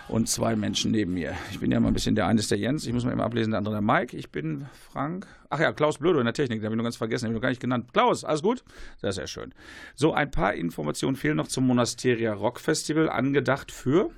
und 0.08 0.30
zwei 0.30 0.56
Menschen 0.56 0.90
neben 0.90 1.14
mir. 1.14 1.36
Ich 1.52 1.60
bin 1.60 1.70
ja 1.70 1.82
mal 1.82 1.90
ein 1.90 1.94
bisschen 1.94 2.16
der 2.16 2.28
eine 2.28 2.40
ist 2.40 2.50
der 2.50 2.58
Jens, 2.58 2.88
ich 2.88 2.94
muss 2.94 3.04
mal 3.04 3.12
immer 3.12 3.26
ablesen, 3.26 3.52
der 3.52 3.58
andere 3.58 3.74
der 3.74 3.82
Mike. 3.82 4.16
Ich 4.16 4.32
bin 4.32 4.66
Frank. 4.90 5.28
Ach 5.50 5.60
ja, 5.60 5.74
Klaus 5.74 5.98
Blödo 5.98 6.18
in 6.18 6.24
der 6.24 6.34
Technik, 6.34 6.62
den 6.62 6.66
habe 6.68 6.76
ich 6.76 6.78
noch 6.78 6.86
ganz 6.86 6.96
vergessen, 6.96 7.26
den 7.26 7.32
habe 7.32 7.34
ich 7.34 7.40
noch 7.40 7.42
gar 7.42 7.50
nicht 7.50 7.60
genannt. 7.60 7.92
Klaus, 7.92 8.24
alles 8.24 8.42
gut? 8.42 8.64
Sehr, 9.02 9.12
sehr 9.12 9.28
schön. 9.28 9.54
So, 9.96 10.14
ein 10.14 10.32
paar 10.32 10.54
Informationen 10.54 11.18
fehlen 11.18 11.36
noch 11.36 11.50
zum 11.50 11.68
Monasteria 11.68 12.32
Rock 12.32 12.62
Festival, 12.62 13.10
angedacht 13.10 13.74
für 13.74 14.12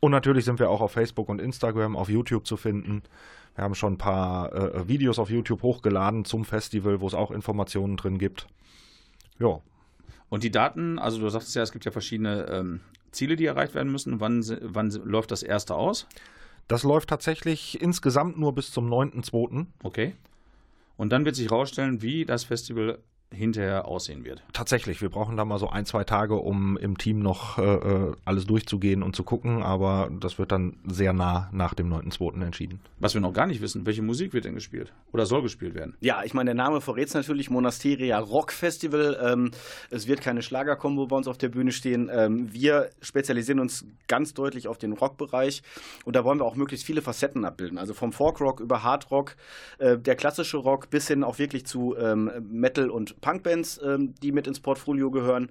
Und 0.00 0.10
natürlich 0.10 0.44
sind 0.44 0.58
wir 0.58 0.68
auch 0.68 0.80
auf 0.80 0.90
Facebook 0.90 1.28
und 1.28 1.40
Instagram, 1.40 1.94
auf 1.96 2.08
YouTube 2.08 2.44
zu 2.44 2.56
finden. 2.56 3.04
Wir 3.54 3.62
haben 3.62 3.76
schon 3.76 3.92
ein 3.94 3.98
paar 3.98 4.52
äh, 4.52 4.88
Videos 4.88 5.20
auf 5.20 5.30
YouTube 5.30 5.62
hochgeladen 5.62 6.24
zum 6.24 6.44
Festival, 6.44 7.00
wo 7.00 7.06
es 7.06 7.14
auch 7.14 7.30
Informationen 7.30 7.96
drin 7.96 8.18
gibt. 8.18 8.48
Ja, 9.38 9.60
Und 10.28 10.42
die 10.42 10.50
Daten, 10.50 10.98
also 10.98 11.20
du 11.20 11.28
sagtest 11.28 11.54
ja, 11.54 11.62
es 11.62 11.70
gibt 11.70 11.84
ja 11.84 11.92
verschiedene 11.92 12.48
ähm, 12.48 12.80
Ziele, 13.12 13.36
die 13.36 13.46
erreicht 13.46 13.74
werden 13.74 13.92
müssen. 13.92 14.18
Wann, 14.18 14.44
wann 14.62 14.90
läuft 14.90 15.30
das 15.30 15.44
erste 15.44 15.76
aus? 15.76 16.08
Das 16.68 16.82
läuft 16.82 17.08
tatsächlich 17.08 17.80
insgesamt 17.80 18.38
nur 18.38 18.54
bis 18.54 18.70
zum 18.70 18.90
9.2. 18.90 19.66
Okay. 19.82 20.14
Und 20.96 21.10
dann 21.10 21.24
wird 21.24 21.36
sich 21.36 21.50
herausstellen, 21.50 22.02
wie 22.02 22.24
das 22.24 22.44
Festival 22.44 22.98
hinterher 23.32 23.86
aussehen 23.86 24.24
wird. 24.24 24.42
Tatsächlich, 24.52 25.00
wir 25.00 25.08
brauchen 25.08 25.36
da 25.36 25.44
mal 25.44 25.58
so 25.58 25.68
ein, 25.68 25.86
zwei 25.86 26.04
Tage, 26.04 26.36
um 26.36 26.76
im 26.76 26.98
Team 26.98 27.20
noch 27.20 27.58
äh, 27.58 27.62
äh, 27.62 28.12
alles 28.24 28.46
durchzugehen 28.46 29.02
und 29.02 29.16
zu 29.16 29.24
gucken, 29.24 29.62
aber 29.62 30.10
das 30.20 30.38
wird 30.38 30.52
dann 30.52 30.76
sehr 30.86 31.12
nah 31.12 31.48
nach 31.52 31.74
dem 31.74 31.92
9.2. 31.92 32.42
entschieden. 32.42 32.80
Was 32.98 33.14
wir 33.14 33.20
noch 33.20 33.32
gar 33.32 33.46
nicht 33.46 33.60
wissen, 33.60 33.86
welche 33.86 34.02
Musik 34.02 34.32
wird 34.32 34.44
denn 34.44 34.54
gespielt? 34.54 34.92
Oder 35.12 35.26
soll 35.26 35.42
gespielt 35.42 35.74
werden? 35.74 35.94
Ja, 36.00 36.22
ich 36.24 36.34
meine, 36.34 36.48
der 36.48 36.54
Name 36.54 36.80
verrät 36.80 37.08
es 37.08 37.14
natürlich, 37.14 37.50
Monasteria 37.50 38.18
Rock 38.18 38.52
Festival. 38.52 39.18
Ähm, 39.22 39.50
es 39.90 40.06
wird 40.06 40.20
keine 40.20 40.42
Schlagerkombo 40.42 41.06
bei 41.06 41.16
uns 41.16 41.28
auf 41.28 41.38
der 41.38 41.48
Bühne 41.48 41.72
stehen. 41.72 42.10
Ähm, 42.12 42.52
wir 42.52 42.90
spezialisieren 43.00 43.60
uns 43.60 43.84
ganz 44.08 44.34
deutlich 44.34 44.68
auf 44.68 44.78
den 44.78 44.92
Rockbereich 44.92 45.62
und 46.04 46.16
da 46.16 46.24
wollen 46.24 46.38
wir 46.38 46.44
auch 46.44 46.56
möglichst 46.56 46.84
viele 46.86 47.02
Facetten 47.02 47.44
abbilden. 47.44 47.78
Also 47.78 47.94
vom 47.94 48.12
Folkrock 48.12 48.60
über 48.60 48.82
Hardrock, 48.82 49.36
äh, 49.78 49.98
der 49.98 50.16
klassische 50.16 50.58
Rock 50.58 50.90
bis 50.90 51.08
hin 51.08 51.24
auch 51.24 51.38
wirklich 51.38 51.66
zu 51.66 51.96
ähm, 51.96 52.30
Metal- 52.50 52.90
und 52.90 53.20
Punkbands, 53.22 53.80
ähm, 53.82 54.14
die 54.22 54.32
mit 54.32 54.46
ins 54.46 54.60
Portfolio 54.60 55.10
gehören. 55.10 55.50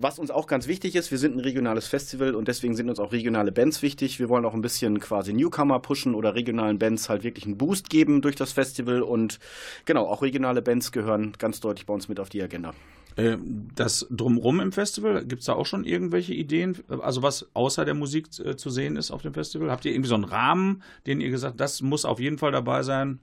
Was 0.00 0.20
uns 0.20 0.30
auch 0.30 0.46
ganz 0.46 0.68
wichtig 0.68 0.94
ist, 0.94 1.10
wir 1.10 1.18
sind 1.18 1.34
ein 1.34 1.40
regionales 1.40 1.88
Festival 1.88 2.36
und 2.36 2.46
deswegen 2.46 2.76
sind 2.76 2.88
uns 2.88 3.00
auch 3.00 3.10
regionale 3.10 3.50
Bands 3.50 3.82
wichtig. 3.82 4.20
Wir 4.20 4.28
wollen 4.28 4.44
auch 4.44 4.54
ein 4.54 4.60
bisschen 4.60 5.00
quasi 5.00 5.32
Newcomer 5.32 5.80
pushen 5.80 6.14
oder 6.14 6.36
regionalen 6.36 6.78
Bands 6.78 7.08
halt 7.08 7.24
wirklich 7.24 7.46
einen 7.46 7.58
Boost 7.58 7.90
geben 7.90 8.22
durch 8.22 8.36
das 8.36 8.52
Festival 8.52 9.02
und 9.02 9.40
genau, 9.86 10.06
auch 10.06 10.22
regionale 10.22 10.62
Bands 10.62 10.92
gehören 10.92 11.32
ganz 11.36 11.58
deutlich 11.58 11.84
bei 11.84 11.92
uns 11.92 12.08
mit 12.08 12.20
auf 12.20 12.28
die 12.28 12.40
Agenda. 12.40 12.74
Äh, 13.16 13.38
Das 13.74 14.06
Drumrum 14.08 14.60
im 14.60 14.70
Festival, 14.70 15.24
gibt 15.24 15.40
es 15.40 15.46
da 15.46 15.54
auch 15.54 15.66
schon 15.66 15.82
irgendwelche 15.82 16.32
Ideen? 16.32 16.78
Also 17.00 17.22
was 17.24 17.48
außer 17.54 17.84
der 17.84 17.94
Musik 17.94 18.28
äh, 18.38 18.54
zu 18.56 18.70
sehen 18.70 18.94
ist 18.94 19.10
auf 19.10 19.22
dem 19.22 19.34
Festival? 19.34 19.68
Habt 19.68 19.84
ihr 19.84 19.90
irgendwie 19.90 20.10
so 20.10 20.14
einen 20.14 20.22
Rahmen, 20.22 20.84
den 21.08 21.20
ihr 21.20 21.30
gesagt 21.30 21.58
das 21.58 21.82
muss 21.82 22.04
auf 22.04 22.20
jeden 22.20 22.38
Fall 22.38 22.52
dabei 22.52 22.84
sein? 22.84 23.18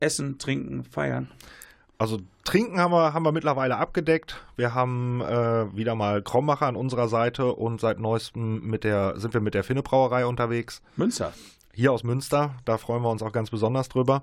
Essen, 0.00 0.36
trinken, 0.36 0.84
feiern. 0.84 1.30
Also 2.00 2.18
Trinken 2.44 2.80
haben 2.80 2.92
wir, 2.92 3.12
haben 3.12 3.26
wir 3.26 3.30
mittlerweile 3.32 3.76
abgedeckt. 3.76 4.42
Wir 4.56 4.74
haben 4.74 5.20
äh, 5.20 5.76
wieder 5.76 5.94
mal 5.94 6.22
Krommacher 6.22 6.66
an 6.66 6.74
unserer 6.74 7.08
Seite 7.08 7.52
und 7.52 7.78
seit 7.78 8.00
neuestem 8.00 8.66
mit 8.66 8.84
der, 8.84 9.20
sind 9.20 9.34
wir 9.34 9.42
mit 9.42 9.52
der 9.52 9.64
Finne 9.64 9.82
Brauerei 9.82 10.24
unterwegs. 10.24 10.80
Münster. 10.96 11.34
Hier 11.74 11.92
aus 11.92 12.02
Münster, 12.02 12.54
da 12.64 12.78
freuen 12.78 13.02
wir 13.02 13.10
uns 13.10 13.22
auch 13.22 13.32
ganz 13.32 13.50
besonders 13.50 13.90
drüber. 13.90 14.22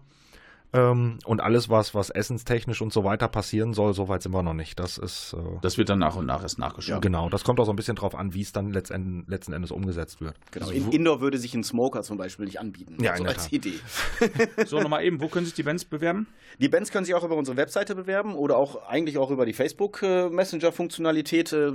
Ähm, 0.74 1.20
und 1.26 1.39
alles, 1.39 1.70
was, 1.70 1.95
was 1.95 2.09
essenstechnisch 2.09 2.82
und 2.82 2.91
so 2.91 3.03
weiter 3.05 3.28
passieren 3.30 3.74
soll, 3.74 3.93
so 3.93 4.09
weit 4.09 4.22
sind 4.22 4.34
wir 4.34 4.43
noch 4.43 4.53
nicht. 4.53 4.78
Das 4.80 4.97
ist 4.97 5.34
äh, 5.34 5.38
Das 5.61 5.78
wird 5.78 5.88
dann 5.88 5.99
nach 5.99 6.15
und 6.18 6.26
nach 6.26 6.41
erst 6.41 6.59
nachgeschoben. 6.59 6.99
genau. 7.01 7.30
Das 7.30 7.43
kommt 7.45 7.59
auch 7.61 7.65
so 7.65 7.72
ein 7.72 7.78
bisschen 7.78 7.95
drauf 7.95 8.13
an, 8.15 8.34
wie 8.34 8.41
es 8.41 8.51
dann 8.51 8.72
letzten, 8.72 9.26
letzten 9.28 9.53
Endes 9.53 9.72
umgesetzt 9.72 10.20
wird. 10.20 10.36
Genau. 10.51 10.70
In, 10.70 10.91
Indoor 10.91 11.22
würde 11.22 11.38
sich 11.38 11.53
ein 11.55 11.63
Smoker 11.63 12.03
zum 12.03 12.18
Beispiel 12.18 12.45
nicht 12.45 12.59
anbieten. 12.59 12.97
Ja, 13.01 13.13
so 13.15 13.20
in 13.20 13.24
der 13.28 13.34
als 13.36 13.43
Tat. 13.45 13.53
Idee. 13.53 13.80
So, 14.65 14.82
nochmal 14.82 15.05
eben, 15.05 15.22
wo 15.22 15.30
können 15.30 15.45
sich 15.45 15.55
die 15.55 15.63
Bands 15.63 15.86
bewerben? 15.86 16.28
Die 16.59 16.68
Bands 16.68 16.91
können 16.91 17.05
sich 17.05 17.15
auch 17.15 17.24
über 17.24 17.36
unsere 17.36 17.55
Webseite 17.55 17.95
bewerben 17.95 18.36
oder 18.36 18.57
auch 18.57 18.88
eigentlich 18.88 19.18
auch 19.18 19.32
über 19.32 19.45
die 19.45 19.53
Facebook 19.53 20.03
äh, 20.03 20.30
Messenger-Funktionalität. 20.30 21.53
Äh, 21.53 21.72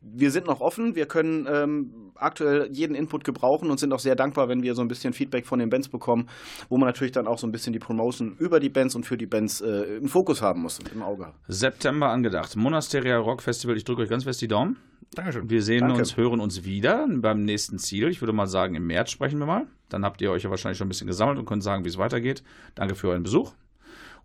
wir 0.00 0.30
sind 0.30 0.46
noch 0.46 0.60
offen, 0.60 0.94
wir 0.94 1.06
können 1.06 1.46
ähm, 1.50 2.09
aktuell 2.22 2.68
jeden 2.72 2.94
Input 2.94 3.24
gebrauchen 3.24 3.70
und 3.70 3.78
sind 3.78 3.92
auch 3.92 3.98
sehr 3.98 4.16
dankbar, 4.16 4.48
wenn 4.48 4.62
wir 4.62 4.74
so 4.74 4.82
ein 4.82 4.88
bisschen 4.88 5.12
Feedback 5.12 5.46
von 5.46 5.58
den 5.58 5.68
Bands 5.68 5.88
bekommen, 5.88 6.28
wo 6.68 6.76
man 6.76 6.86
natürlich 6.86 7.12
dann 7.12 7.26
auch 7.26 7.38
so 7.38 7.46
ein 7.46 7.52
bisschen 7.52 7.72
die 7.72 7.78
Promotion 7.78 8.36
über 8.38 8.60
die 8.60 8.68
Bands 8.68 8.94
und 8.94 9.04
für 9.04 9.16
die 9.16 9.26
Bands 9.26 9.60
äh, 9.60 9.96
im 9.96 10.08
Fokus 10.08 10.42
haben 10.42 10.62
muss 10.62 10.78
und 10.78 10.92
im 10.92 11.02
Auge. 11.02 11.32
September 11.48 12.08
angedacht. 12.10 12.56
Monasteria 12.56 13.18
Rock 13.18 13.42
Festival. 13.42 13.76
Ich 13.76 13.84
drücke 13.84 14.02
euch 14.02 14.08
ganz 14.08 14.24
fest 14.24 14.40
die 14.42 14.48
Daumen. 14.48 14.76
Dankeschön. 15.14 15.50
Wir 15.50 15.62
sehen 15.62 15.80
Danke. 15.80 15.98
uns, 15.98 16.16
hören 16.16 16.40
uns 16.40 16.64
wieder 16.64 17.06
beim 17.08 17.42
nächsten 17.42 17.78
Ziel. 17.78 18.08
Ich 18.08 18.22
würde 18.22 18.32
mal 18.32 18.46
sagen, 18.46 18.76
im 18.76 18.86
März 18.86 19.10
sprechen 19.10 19.40
wir 19.40 19.46
mal. 19.46 19.66
Dann 19.88 20.04
habt 20.04 20.22
ihr 20.22 20.30
euch 20.30 20.44
ja 20.44 20.50
wahrscheinlich 20.50 20.78
schon 20.78 20.86
ein 20.86 20.90
bisschen 20.90 21.08
gesammelt 21.08 21.38
und 21.38 21.46
könnt 21.46 21.64
sagen, 21.64 21.84
wie 21.84 21.88
es 21.88 21.98
weitergeht. 21.98 22.44
Danke 22.76 22.94
für 22.94 23.08
euren 23.08 23.24
Besuch. 23.24 23.52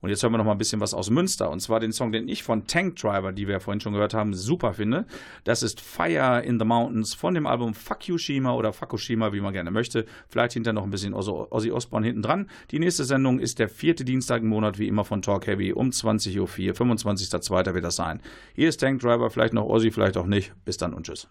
Und 0.01 0.09
jetzt 0.09 0.23
hören 0.23 0.33
wir 0.33 0.37
noch 0.37 0.45
mal 0.45 0.51
ein 0.51 0.57
bisschen 0.57 0.81
was 0.81 0.93
aus 0.93 1.09
Münster. 1.09 1.49
Und 1.49 1.59
zwar 1.59 1.79
den 1.79 1.91
Song, 1.91 2.11
den 2.11 2.27
ich 2.27 2.43
von 2.43 2.67
Tank 2.67 2.95
Driver, 2.97 3.31
die 3.31 3.47
wir 3.47 3.53
ja 3.53 3.59
vorhin 3.59 3.81
schon 3.81 3.93
gehört 3.93 4.13
haben, 4.13 4.33
super 4.33 4.73
finde. 4.73 5.05
Das 5.43 5.63
ist 5.63 5.81
Fire 5.81 6.41
in 6.43 6.59
the 6.59 6.65
Mountains 6.65 7.13
von 7.13 7.33
dem 7.33 7.47
Album 7.47 7.73
Fukushima 7.73 8.53
oder 8.53 8.73
Fukushima, 8.73 9.33
wie 9.33 9.41
man 9.41 9.53
gerne 9.53 9.71
möchte. 9.71 10.05
Vielleicht 10.27 10.53
hinter 10.53 10.73
noch 10.73 10.83
ein 10.83 10.91
bisschen 10.91 11.13
Ozzy 11.13 11.71
Osbourne 11.71 12.05
hinten 12.05 12.21
dran. 12.21 12.49
Die 12.71 12.79
nächste 12.79 13.03
Sendung 13.05 13.39
ist 13.39 13.59
der 13.59 13.69
vierte 13.69 14.05
Dienstag 14.05 14.41
im 14.41 14.49
Monat, 14.49 14.79
wie 14.79 14.87
immer 14.87 15.05
von 15.05 15.21
Talk 15.21 15.47
Heavy 15.47 15.73
um 15.73 15.89
20.04 15.89 16.39
Uhr. 16.39 16.47
25.02. 16.47 17.73
wird 17.73 17.85
das 17.85 17.95
sein. 17.95 18.21
Hier 18.53 18.69
ist 18.69 18.77
Tank 18.77 19.01
Driver, 19.01 19.29
vielleicht 19.29 19.53
noch 19.53 19.65
Ozzy, 19.65 19.91
vielleicht 19.91 20.17
auch 20.17 20.27
nicht. 20.27 20.53
Bis 20.65 20.77
dann 20.77 20.93
und 20.93 21.05
tschüss. 21.05 21.27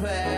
Play. 0.00 0.33